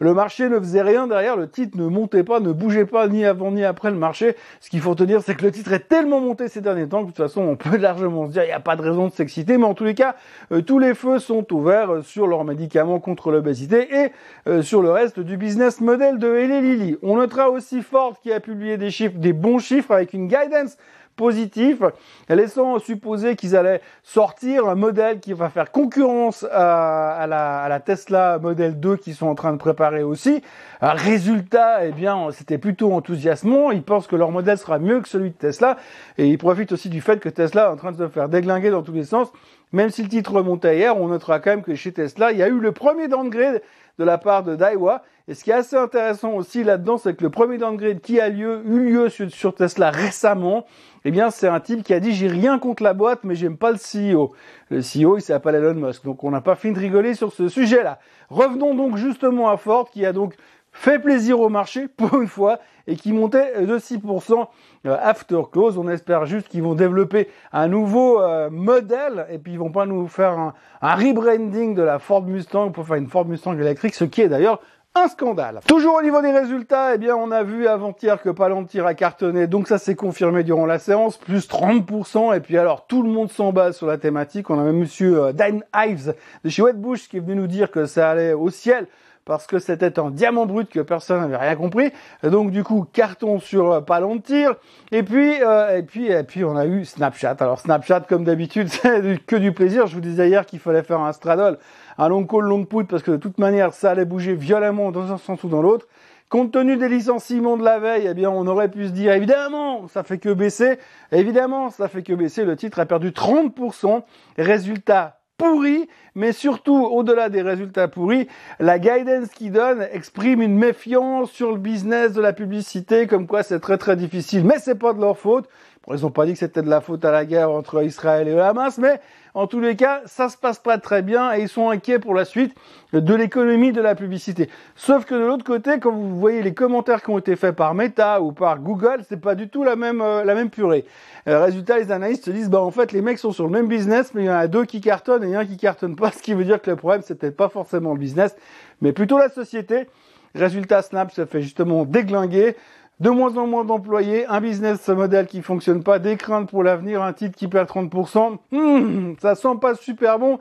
Le 0.00 0.14
marché 0.14 0.48
ne 0.48 0.58
faisait 0.58 0.82
rien 0.82 1.06
derrière, 1.08 1.36
le 1.36 1.48
titre 1.48 1.76
ne 1.76 1.88
montait 1.88 2.22
pas, 2.22 2.38
ne 2.38 2.52
bougeait 2.52 2.86
pas 2.86 3.08
ni 3.08 3.24
avant 3.24 3.50
ni 3.50 3.64
après 3.64 3.90
le 3.90 3.96
marché. 3.96 4.36
Ce 4.60 4.70
qu'il 4.70 4.80
faut 4.80 4.94
tenir, 4.94 5.22
c'est 5.22 5.34
que 5.34 5.44
le 5.44 5.50
titre 5.50 5.72
est 5.72 5.88
tellement 5.88 6.20
monté 6.20 6.48
ces 6.48 6.60
derniers 6.60 6.88
temps 6.88 7.00
que 7.00 7.10
de 7.10 7.16
toute 7.16 7.24
façon, 7.24 7.42
on 7.42 7.56
peut 7.56 7.76
largement 7.78 8.26
se 8.26 8.32
dire, 8.32 8.44
il 8.44 8.48
n'y 8.48 8.52
a 8.52 8.60
pas 8.60 8.76
de 8.76 8.82
raison 8.82 9.08
de 9.08 9.12
s'exciter, 9.12 9.58
mais 9.58 9.64
en 9.64 9.74
tous 9.74 9.84
les 9.84 9.94
cas, 9.94 10.14
euh, 10.52 10.62
tous 10.62 10.78
les 10.78 10.94
feux 10.94 11.18
sont 11.18 11.52
ouverts 11.52 11.94
euh, 11.94 12.02
sur 12.02 12.26
leurs 12.28 12.44
médicaments 12.44 13.00
contre 13.00 13.32
l'obésité 13.32 13.88
et 13.92 14.12
euh, 14.46 14.62
sur 14.62 14.82
le 14.82 14.90
reste 14.90 15.18
du 15.18 15.36
business 15.36 15.80
model 15.80 16.18
de 16.18 16.32
Eli 16.32 16.60
Lilly. 16.60 16.96
On 17.02 17.16
notera 17.16 17.50
aussi 17.50 17.82
Ford 17.82 18.20
qui 18.22 18.32
a 18.32 18.38
publié 18.38 18.76
des 18.76 18.90
chiffres, 18.90 19.18
des 19.18 19.32
bons 19.32 19.58
chiffres 19.58 19.92
avec 19.92 20.12
une 20.12 20.28
guidance 20.28 20.76
positif, 21.18 21.82
laissant 22.30 22.78
supposer 22.78 23.36
qu'ils 23.36 23.56
allaient 23.56 23.82
sortir 24.02 24.66
un 24.68 24.76
modèle 24.76 25.20
qui 25.20 25.34
va 25.34 25.50
faire 25.50 25.70
concurrence 25.70 26.46
à, 26.50 27.26
la, 27.28 27.80
Tesla 27.80 28.38
Model 28.38 28.80
2 28.80 28.96
qu'ils 28.96 29.14
sont 29.14 29.26
en 29.26 29.34
train 29.34 29.52
de 29.52 29.58
préparer 29.58 30.02
aussi. 30.02 30.42
Un 30.80 30.92
résultat, 30.92 31.84
eh 31.84 31.92
bien, 31.92 32.28
c'était 32.30 32.56
plutôt 32.56 32.94
enthousiasmant. 32.94 33.72
Ils 33.72 33.82
pensent 33.82 34.06
que 34.06 34.16
leur 34.16 34.30
modèle 34.30 34.56
sera 34.56 34.78
mieux 34.78 35.00
que 35.00 35.08
celui 35.08 35.30
de 35.30 35.34
Tesla 35.34 35.76
et 36.16 36.28
ils 36.28 36.38
profitent 36.38 36.72
aussi 36.72 36.88
du 36.88 37.00
fait 37.00 37.20
que 37.20 37.28
Tesla 37.28 37.64
est 37.64 37.72
en 37.72 37.76
train 37.76 37.92
de 37.92 37.98
se 37.98 38.08
faire 38.08 38.28
déglinguer 38.28 38.70
dans 38.70 38.82
tous 38.82 38.92
les 38.92 39.04
sens. 39.04 39.28
Même 39.72 39.90
si 39.90 40.02
le 40.02 40.08
titre 40.08 40.32
remontait 40.32 40.78
hier, 40.78 40.96
on 40.96 41.08
notera 41.08 41.40
quand 41.40 41.50
même 41.50 41.62
que 41.62 41.74
chez 41.74 41.92
Tesla, 41.92 42.32
il 42.32 42.38
y 42.38 42.42
a 42.42 42.48
eu 42.48 42.58
le 42.58 42.72
premier 42.72 43.08
downgrade 43.08 43.60
de 43.98 44.04
la 44.04 44.18
part 44.18 44.42
de 44.42 44.56
Daiwa. 44.56 45.02
Et 45.26 45.34
ce 45.34 45.44
qui 45.44 45.50
est 45.50 45.54
assez 45.54 45.76
intéressant 45.76 46.32
aussi 46.32 46.64
là-dedans, 46.64 46.96
c'est 46.96 47.14
que 47.14 47.22
le 47.22 47.30
premier 47.30 47.58
downgrade 47.58 48.00
qui 48.00 48.18
a 48.18 48.28
lieu, 48.28 48.62
eu 48.64 48.90
lieu 48.90 49.08
sur, 49.08 49.54
Tesla 49.54 49.90
récemment, 49.90 50.64
eh 51.04 51.10
bien, 51.10 51.30
c'est 51.30 51.48
un 51.48 51.60
type 51.60 51.82
qui 51.82 51.92
a 51.92 52.00
dit 52.00 52.14
j'ai 52.14 52.28
rien 52.28 52.58
contre 52.58 52.82
la 52.82 52.94
boîte, 52.94 53.20
mais 53.24 53.34
j'aime 53.34 53.56
pas 53.56 53.70
le 53.70 53.76
CEO. 53.76 54.32
Le 54.70 54.78
CEO, 54.78 55.18
il 55.18 55.22
s'appelle 55.22 55.56
Elon 55.56 55.74
Musk. 55.74 56.04
Donc, 56.04 56.24
on 56.24 56.30
n'a 56.30 56.40
pas 56.40 56.54
fini 56.54 56.74
de 56.74 56.80
rigoler 56.80 57.14
sur 57.14 57.32
ce 57.32 57.48
sujet-là. 57.48 57.98
Revenons 58.30 58.74
donc 58.74 58.96
justement 58.96 59.50
à 59.50 59.56
Ford, 59.56 59.90
qui 59.90 60.06
a 60.06 60.12
donc 60.12 60.34
fait 60.78 61.00
plaisir 61.00 61.40
au 61.40 61.48
marché 61.48 61.88
pour 61.96 62.20
une 62.20 62.28
fois 62.28 62.60
et 62.86 62.96
qui 62.96 63.12
montait 63.12 63.66
de 63.66 63.78
6% 63.78 64.46
euh, 64.86 64.96
after 65.02 65.42
close. 65.52 65.76
On 65.76 65.88
espère 65.88 66.24
juste 66.24 66.48
qu'ils 66.48 66.62
vont 66.62 66.74
développer 66.74 67.28
un 67.52 67.68
nouveau 67.68 68.22
euh, 68.22 68.48
modèle 68.48 69.26
et 69.30 69.38
puis 69.38 69.52
ils 69.52 69.58
vont 69.58 69.72
pas 69.72 69.86
nous 69.86 70.06
faire 70.06 70.38
un, 70.38 70.54
rebranding 70.80 71.74
de 71.74 71.82
la 71.82 71.98
Ford 71.98 72.22
Mustang 72.22 72.70
pour 72.70 72.86
faire 72.86 72.96
une 72.96 73.08
Ford 73.08 73.26
Mustang 73.26 73.58
électrique, 73.58 73.94
ce 73.94 74.04
qui 74.04 74.22
est 74.22 74.28
d'ailleurs 74.28 74.60
un 74.94 75.08
scandale. 75.08 75.60
Toujours 75.66 75.96
au 75.96 76.02
niveau 76.02 76.22
des 76.22 76.30
résultats, 76.30 76.94
eh 76.94 76.98
bien, 76.98 77.14
on 77.14 77.30
a 77.30 77.42
vu 77.42 77.68
avant-hier 77.68 78.20
que 78.22 78.30
Palantir 78.30 78.86
a 78.86 78.94
cartonné, 78.94 79.46
donc 79.46 79.68
ça 79.68 79.78
s'est 79.78 79.94
confirmé 79.94 80.42
durant 80.44 80.64
la 80.64 80.78
séance, 80.78 81.18
plus 81.18 81.46
30%, 81.46 82.34
et 82.34 82.40
puis 82.40 82.56
alors 82.56 82.86
tout 82.86 83.02
le 83.02 83.10
monde 83.10 83.30
s'en 83.30 83.52
bat 83.52 83.72
sur 83.72 83.86
la 83.86 83.98
thématique. 83.98 84.48
On 84.50 84.58
a 84.58 84.62
même 84.62 84.78
monsieur 84.78 85.24
euh, 85.24 85.32
Dan 85.32 85.62
Ives 85.74 86.14
de 86.42 86.48
chez 86.48 86.62
Wedbush 86.62 87.08
qui 87.08 87.18
est 87.18 87.20
venu 87.20 87.34
nous 87.34 87.46
dire 87.46 87.70
que 87.70 87.86
ça 87.86 88.10
allait 88.10 88.32
au 88.32 88.48
ciel 88.50 88.86
parce 89.28 89.46
que 89.46 89.58
c'était 89.58 90.00
un 90.00 90.10
diamant 90.10 90.46
brut 90.46 90.70
que 90.70 90.80
personne 90.80 91.20
n'avait 91.20 91.36
rien 91.36 91.54
compris. 91.54 91.92
Donc 92.22 92.50
du 92.50 92.64
coup, 92.64 92.86
carton 92.90 93.38
sur 93.38 93.84
Palantir. 93.84 94.54
Et 94.90 95.02
puis, 95.02 95.34
euh, 95.42 95.76
et 95.76 95.82
puis, 95.82 96.06
et 96.06 96.22
puis, 96.22 96.44
on 96.44 96.56
a 96.56 96.64
eu 96.64 96.86
Snapchat. 96.86 97.36
Alors 97.40 97.60
Snapchat, 97.60 98.00
comme 98.08 98.24
d'habitude, 98.24 98.68
c'est 98.70 99.24
que 99.26 99.36
du 99.36 99.52
plaisir. 99.52 99.86
Je 99.86 99.94
vous 99.94 100.00
disais 100.00 100.28
hier 100.28 100.46
qu'il 100.46 100.58
fallait 100.58 100.82
faire 100.82 101.00
un 101.00 101.12
straddle, 101.12 101.58
un 101.98 102.08
long 102.08 102.24
call, 102.24 102.44
long 102.44 102.64
put, 102.64 102.86
parce 102.86 103.02
que 103.02 103.10
de 103.10 103.16
toute 103.18 103.36
manière, 103.36 103.74
ça 103.74 103.90
allait 103.90 104.06
bouger 104.06 104.34
violemment 104.34 104.90
dans 104.92 105.12
un 105.12 105.18
sens 105.18 105.44
ou 105.44 105.48
dans 105.48 105.60
l'autre. 105.60 105.86
Compte 106.30 106.52
tenu 106.52 106.78
des 106.78 106.88
licenciements 106.88 107.58
de 107.58 107.64
la 107.64 107.78
veille, 107.78 108.06
eh 108.10 108.14
bien, 108.14 108.30
on 108.30 108.46
aurait 108.46 108.70
pu 108.70 108.86
se 108.86 108.92
dire, 108.92 109.12
évidemment, 109.12 109.88
ça 109.88 110.02
fait 110.04 110.18
que 110.18 110.32
baisser. 110.32 110.78
Évidemment, 111.12 111.68
ça 111.70 111.88
fait 111.88 112.02
que 112.02 112.14
baisser. 112.14 112.44
Le 112.44 112.56
titre 112.56 112.80
a 112.80 112.86
perdu 112.86 113.10
30%. 113.10 114.02
Résultat 114.38 115.17
pourri, 115.38 115.88
mais 116.14 116.32
surtout, 116.32 116.84
au-delà 116.84 117.28
des 117.30 117.42
résultats 117.42 117.88
pourris, 117.88 118.28
la 118.58 118.78
guidance 118.78 119.28
qu'ils 119.28 119.52
donne 119.52 119.86
exprime 119.92 120.42
une 120.42 120.58
méfiance 120.58 121.30
sur 121.30 121.52
le 121.52 121.58
business 121.58 122.12
de 122.12 122.20
la 122.20 122.32
publicité, 122.32 123.06
comme 123.06 123.26
quoi 123.26 123.42
c'est 123.42 123.60
très 123.60 123.78
très 123.78 123.96
difficile. 123.96 124.44
Mais 124.44 124.58
c'est 124.58 124.78
pas 124.78 124.92
de 124.92 125.00
leur 125.00 125.16
faute. 125.16 125.48
Ils 125.92 126.04
ont 126.04 126.10
pas 126.10 126.26
dit 126.26 126.32
que 126.32 126.38
c'était 126.38 126.62
de 126.62 126.68
la 126.68 126.80
faute 126.80 127.04
à 127.04 127.10
la 127.10 127.24
guerre 127.24 127.50
entre 127.50 127.82
Israël 127.82 128.28
et 128.28 128.38
Hamas, 128.38 128.78
mais 128.78 129.00
en 129.34 129.46
tous 129.46 129.60
les 129.60 129.76
cas, 129.76 130.02
ça 130.04 130.28
se 130.28 130.36
passe 130.36 130.58
pas 130.58 130.78
très 130.78 131.00
bien 131.00 131.32
et 131.32 131.42
ils 131.42 131.48
sont 131.48 131.70
inquiets 131.70 131.98
pour 131.98 132.14
la 132.14 132.24
suite 132.24 132.54
de 132.92 133.14
l'économie 133.14 133.72
de 133.72 133.80
la 133.80 133.94
publicité. 133.94 134.50
Sauf 134.74 135.04
que 135.04 135.14
de 135.14 135.24
l'autre 135.24 135.44
côté, 135.44 135.78
quand 135.78 135.92
vous 135.92 136.18
voyez 136.18 136.42
les 136.42 136.54
commentaires 136.54 137.02
qui 137.02 137.10
ont 137.10 137.18
été 137.18 137.36
faits 137.36 137.54
par 137.54 137.74
Meta 137.74 138.20
ou 138.20 138.32
par 138.32 138.58
Google, 138.58 139.04
c'est 139.08 139.20
pas 139.20 139.34
du 139.34 139.48
tout 139.48 139.64
la 139.64 139.76
même 139.76 140.00
euh, 140.00 140.24
la 140.24 140.34
même 140.34 140.50
purée. 140.50 140.84
Euh, 141.28 141.44
résultat, 141.44 141.78
les 141.78 141.92
analystes 141.92 142.24
se 142.24 142.30
disent 142.30 142.50
bah 142.50 142.60
en 142.60 142.70
fait 142.70 142.92
les 142.92 143.00
mecs 143.00 143.18
sont 143.18 143.32
sur 143.32 143.44
le 143.44 143.52
même 143.52 143.68
business, 143.68 144.12
mais 144.14 144.24
il 144.24 144.26
y 144.26 144.30
en 144.30 144.34
a 144.34 144.48
deux 144.48 144.64
qui 144.64 144.80
cartonnent 144.80 145.24
et 145.24 145.36
un 145.36 145.46
qui 145.46 145.56
cartonne 145.56 145.96
pas, 145.96 146.10
ce 146.16 146.22
qui 146.22 146.34
veut 146.34 146.44
dire 146.44 146.60
que 146.60 146.70
le 146.70 146.76
problème 146.76 147.02
c'est 147.04 147.14
peut-être 147.14 147.36
pas 147.36 147.48
forcément 147.48 147.92
le 147.92 147.98
business, 147.98 148.34
mais 148.80 148.92
plutôt 148.92 149.18
la 149.18 149.28
société. 149.28 149.86
Résultat, 150.34 150.82
Snap 150.82 151.10
se 151.10 151.24
fait 151.24 151.40
justement 151.40 151.84
déglinguer 151.84 152.54
de 153.00 153.10
moins 153.10 153.36
en 153.36 153.46
moins 153.46 153.64
d'employés, 153.64 154.26
un 154.26 154.40
business 154.40 154.88
model 154.88 155.26
qui 155.26 155.40
fonctionne 155.40 155.82
pas, 155.82 155.98
des 155.98 156.16
craintes 156.16 156.50
pour 156.50 156.64
l'avenir, 156.64 157.02
un 157.02 157.12
titre 157.12 157.36
qui 157.36 157.46
perd 157.46 157.68
30%, 157.68 158.38
hmm, 158.50 159.12
ça 159.22 159.36
sent 159.36 159.56
pas 159.60 159.74
super 159.76 160.18
bon 160.18 160.38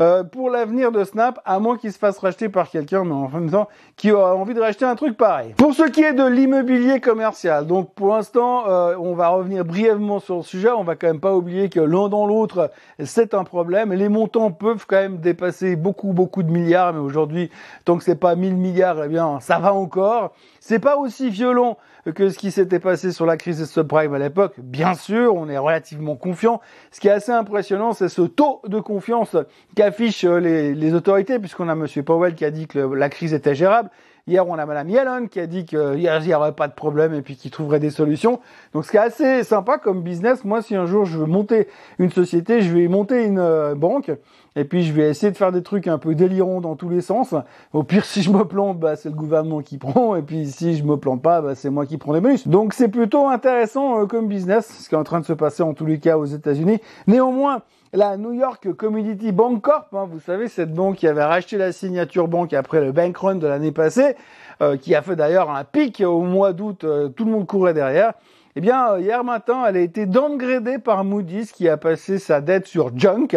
euh, 0.00 0.24
pour 0.24 0.50
l'avenir 0.50 0.90
de 0.90 1.04
Snap, 1.04 1.40
à 1.44 1.60
moins 1.60 1.76
qu'il 1.76 1.92
se 1.92 1.98
fasse 1.98 2.18
racheter 2.18 2.48
par 2.48 2.68
quelqu'un, 2.70 3.04
mais 3.04 3.12
en 3.12 3.28
même 3.28 3.50
temps, 3.50 3.68
qui 3.96 4.10
aura 4.10 4.34
envie 4.34 4.54
de 4.54 4.60
racheter 4.60 4.84
un 4.84 4.96
truc 4.96 5.16
pareil. 5.16 5.54
Pour 5.56 5.74
ce 5.74 5.84
qui 5.84 6.02
est 6.02 6.14
de 6.14 6.24
l'immobilier 6.24 7.00
commercial, 7.00 7.66
donc 7.66 7.94
pour 7.94 8.08
l'instant, 8.08 8.64
euh, 8.66 8.96
on 8.98 9.14
va 9.14 9.28
revenir 9.28 9.64
brièvement 9.64 10.18
sur 10.18 10.38
le 10.38 10.42
sujet, 10.42 10.70
on 10.70 10.84
va 10.84 10.96
quand 10.96 11.06
même 11.06 11.20
pas 11.20 11.34
oublier 11.34 11.68
que 11.68 11.80
l'un 11.80 12.08
dans 12.08 12.26
l'autre, 12.26 12.70
c'est 12.98 13.34
un 13.34 13.44
problème, 13.44 13.92
les 13.92 14.08
montants 14.08 14.50
peuvent 14.50 14.86
quand 14.88 14.96
même 14.96 15.18
dépasser 15.18 15.76
beaucoup, 15.76 16.12
beaucoup 16.12 16.42
de 16.42 16.50
milliards, 16.50 16.92
mais 16.92 17.00
aujourd'hui, 17.00 17.50
tant 17.84 17.96
que 17.98 18.02
c'est 18.02 18.18
pas 18.18 18.34
1000 18.34 18.56
milliards, 18.56 19.04
eh 19.04 19.08
bien, 19.08 19.38
ça 19.40 19.58
va 19.58 19.74
encore. 19.74 20.32
C'est 20.60 20.78
pas 20.78 20.96
aussi 20.96 21.30
violent 21.30 21.76
que 22.14 22.30
ce 22.30 22.38
qui 22.38 22.50
s'était 22.50 22.78
passé 22.78 23.12
sur 23.12 23.26
la 23.26 23.36
crise 23.36 23.58
des 23.58 23.66
subprimes 23.66 24.14
à 24.14 24.18
l'époque. 24.18 24.54
Bien 24.58 24.94
sûr, 24.94 25.34
on 25.34 25.48
est 25.48 25.58
relativement 25.58 26.16
confiant. 26.16 26.60
Ce 26.90 27.00
qui 27.00 27.08
est 27.08 27.12
assez 27.12 27.32
impressionnant, 27.32 27.92
c'est 27.92 28.08
ce 28.08 28.22
taux 28.22 28.60
de 28.66 28.80
confiance 28.80 29.36
qu'affichent 29.76 30.24
les, 30.24 30.74
les 30.74 30.94
autorités, 30.94 31.38
puisqu'on 31.38 31.68
a 31.68 31.74
Monsieur 31.74 32.02
Powell 32.02 32.34
qui 32.34 32.44
a 32.44 32.50
dit 32.50 32.66
que 32.66 32.78
la 32.78 33.08
crise 33.08 33.34
était 33.34 33.54
gérable. 33.54 33.90
Hier, 34.26 34.46
on 34.46 34.58
a 34.58 34.66
Madame 34.66 34.88
Yellen 34.88 35.28
qui 35.28 35.40
a 35.40 35.46
dit 35.46 35.64
qu'il 35.64 35.96
n'y 35.96 36.34
aurait 36.34 36.52
pas 36.52 36.68
de 36.68 36.74
problème 36.74 37.14
et 37.14 37.22
puis 37.22 37.36
qu'il 37.36 37.50
trouverait 37.50 37.80
des 37.80 37.90
solutions. 37.90 38.40
Donc, 38.74 38.84
ce 38.84 38.90
qui 38.90 38.96
est 38.96 39.00
assez 39.00 39.44
sympa 39.44 39.78
comme 39.78 40.02
business, 40.02 40.44
moi, 40.44 40.62
si 40.62 40.76
un 40.76 40.86
jour 40.86 41.04
je 41.04 41.18
veux 41.18 41.26
monter 41.26 41.68
une 41.98 42.10
société, 42.10 42.60
je 42.60 42.72
vais 42.74 42.88
monter 42.88 43.24
une 43.24 43.38
euh, 43.38 43.74
banque 43.74 44.10
et 44.56 44.64
puis 44.64 44.82
je 44.82 44.92
vais 44.92 45.08
essayer 45.10 45.32
de 45.32 45.36
faire 45.36 45.52
des 45.52 45.62
trucs 45.62 45.86
un 45.86 45.98
peu 45.98 46.14
délirants 46.14 46.60
dans 46.60 46.76
tous 46.76 46.88
les 46.88 47.00
sens. 47.00 47.34
Au 47.72 47.82
pire, 47.82 48.04
si 48.04 48.22
je 48.22 48.30
me 48.30 48.44
plante, 48.44 48.78
bah, 48.78 48.96
c'est 48.96 49.08
le 49.08 49.14
gouvernement 49.14 49.60
qui 49.62 49.78
prend 49.78 50.16
et 50.16 50.22
puis 50.22 50.46
si 50.46 50.76
je 50.76 50.84
me 50.84 50.96
plante 50.96 51.22
pas, 51.22 51.40
bah, 51.40 51.54
c'est 51.54 51.70
moi 51.70 51.86
qui 51.86 51.98
prends 51.98 52.12
les 52.12 52.20
bonus. 52.20 52.46
Donc, 52.46 52.74
c'est 52.74 52.88
plutôt 52.88 53.28
intéressant 53.28 54.00
euh, 54.00 54.06
comme 54.06 54.28
business, 54.28 54.82
ce 54.82 54.88
qui 54.88 54.94
est 54.94 54.98
en 54.98 55.04
train 55.04 55.20
de 55.20 55.26
se 55.26 55.32
passer 55.32 55.62
en 55.62 55.74
tous 55.74 55.86
les 55.86 55.98
cas 55.98 56.18
aux 56.18 56.26
États-Unis. 56.26 56.78
Néanmoins, 57.06 57.62
la 57.92 58.16
New 58.16 58.32
York 58.32 58.72
Community 58.74 59.32
Bank 59.32 59.62
Corp, 59.62 59.88
hein, 59.94 60.06
vous 60.10 60.20
savez, 60.20 60.46
cette 60.46 60.72
banque 60.72 60.96
qui 60.96 61.08
avait 61.08 61.24
racheté 61.24 61.56
la 61.56 61.72
signature 61.72 62.28
banque 62.28 62.52
après 62.52 62.80
le 62.80 62.92
bank 62.92 63.16
run 63.16 63.34
de 63.36 63.46
l'année 63.48 63.72
passée, 63.72 64.14
euh, 64.62 64.76
qui 64.76 64.94
a 64.94 65.02
fait 65.02 65.16
d'ailleurs 65.16 65.50
un 65.50 65.64
pic 65.64 66.00
au 66.00 66.20
mois 66.20 66.52
d'août, 66.52 66.84
euh, 66.84 67.08
tout 67.08 67.24
le 67.24 67.32
monde 67.32 67.46
courait 67.46 67.74
derrière. 67.74 68.12
Eh 68.54 68.60
bien, 68.60 68.92
euh, 68.92 69.00
hier 69.00 69.24
matin, 69.24 69.64
elle 69.66 69.76
a 69.76 69.80
été 69.80 70.06
downgradée 70.06 70.78
par 70.78 71.02
Moody's 71.02 71.50
qui 71.50 71.68
a 71.68 71.76
passé 71.76 72.20
sa 72.20 72.40
dette 72.40 72.66
sur 72.66 72.96
junk. 72.96 73.28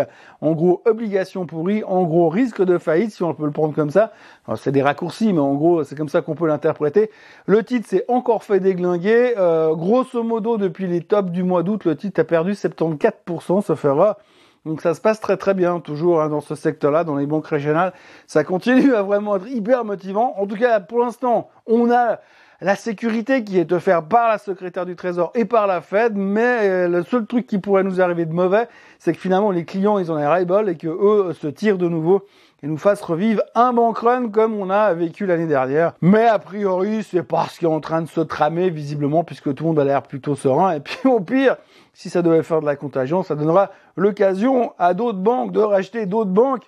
En 0.42 0.52
gros, 0.52 0.84
obligation 0.86 1.48
pourrie, 1.48 1.84
en 1.84 2.04
gros, 2.04 2.30
risque 2.30 2.64
de 2.64 2.78
faillite, 2.78 3.12
si 3.12 3.24
on 3.24 3.34
peut 3.34 3.46
le 3.46 3.52
prendre 3.52 3.74
comme 3.74 3.92
ça. 3.92 4.12
C'est 4.56 4.72
des 4.72 4.84
raccourcis, 4.84 5.34
mais 5.34 5.40
en 5.40 5.56
gros, 5.56 5.84
c'est 5.84 5.96
comme 5.96 6.10
ça 6.10 6.22
qu'on 6.22 6.36
peut 6.36 6.48
l'interpréter. 6.48 7.10
Le 7.46 7.64
titre 7.64 7.88
s'est 7.88 8.06
encore 8.08 8.44
fait 8.44 8.60
déglinguer. 8.60 9.34
grosso 9.72 10.24
modo, 10.24 10.58
depuis 10.58 10.88
les 10.88 11.02
tops 11.02 11.32
du 11.32 11.44
mois 11.44 11.62
d'août, 11.62 11.86
le 11.86 11.96
titre 11.96 12.22
a 12.22 12.24
perdu 12.24 12.54
74%, 12.54 13.62
ça 13.62 13.76
fera 13.76 14.18
donc 14.66 14.82
ça 14.82 14.94
se 14.94 15.02
passe 15.02 15.20
très 15.20 15.38
très 15.38 15.54
bien 15.54 15.80
toujours 15.80 16.22
hein, 16.22 16.30
dans 16.30 16.42
ce 16.42 16.56
secteur-là, 16.56 17.04
dans 17.04 17.16
les 17.16 17.26
banques 17.26 17.48
régionales. 17.48 17.94
Ça 18.28 18.44
continue 18.44 18.96
à 18.96 19.04
vraiment 19.04 19.36
être 19.36 19.48
hyper 19.48 19.84
motivant. 19.84 20.36
En 20.38 20.48
tout 20.48 20.56
cas, 20.56 20.80
pour 20.80 21.00
l'instant, 21.00 21.50
on 21.68 21.92
a 21.92 22.20
la 22.62 22.76
sécurité 22.76 23.44
qui 23.44 23.60
est 23.60 23.74
offerte 23.74 24.08
par 24.08 24.30
la 24.30 24.38
secrétaire 24.38 24.86
du 24.86 24.96
Trésor 24.96 25.32
et 25.36 25.44
par 25.44 25.68
la 25.68 25.82
Fed, 25.82 26.16
mais 26.16 26.60
euh, 26.62 26.88
le 26.88 27.04
seul 27.04 27.26
truc 27.26 27.46
qui 27.46 27.58
pourrait 27.58 27.84
nous 27.84 28.00
arriver 28.00 28.26
de 28.26 28.32
mauvais, 28.32 28.70
c'est 29.00 29.12
que 29.12 29.20
finalement 29.20 29.52
les 29.52 29.66
clients 29.66 30.00
ils 30.00 30.12
ont 30.12 30.16
les 30.16 30.26
ras 30.26 30.40
et 30.40 30.78
que 30.78 30.88
eux 30.88 31.34
se 31.34 31.48
tirent 31.48 31.78
de 31.78 31.90
nouveau 31.90 32.26
et 32.64 32.68
nous 32.68 32.78
fassent 32.78 33.02
revivre 33.02 33.42
un 33.54 33.74
bank 33.74 33.98
run 33.98 34.30
comme 34.30 34.54
on 34.56 34.70
a 34.70 34.94
vécu 34.94 35.26
l'année 35.26 35.48
dernière. 35.48 35.94
Mais 36.02 36.26
a 36.26 36.40
priori, 36.40 37.04
c'est 37.04 37.24
parce 37.24 37.58
qu'il 37.58 37.68
est 37.68 37.72
en 37.72 37.82
train 37.82 38.02
de 38.02 38.08
se 38.08 38.22
tramer 38.22 38.70
visiblement 38.70 39.26
puisque 39.26 39.54
tout 39.54 39.66
le 39.66 39.70
monde 39.70 39.80
a 39.80 39.84
l'air 39.84 40.04
plutôt 40.04 40.36
serein. 40.36 40.72
Et 40.74 40.80
puis 40.80 41.10
au 41.10 41.20
pire, 41.20 41.58
si 41.94 42.10
ça 42.10 42.22
devait 42.22 42.44
faire 42.44 42.62
de 42.62 42.66
la 42.66 42.78
contagion, 42.78 43.24
ça 43.24 43.36
donnera 43.36 43.72
l'occasion 43.96 44.74
à 44.80 44.94
d'autres 44.94 45.20
banques 45.20 45.52
de 45.52 45.60
racheter 45.60 46.06
d'autres 46.06 46.32
banques, 46.32 46.64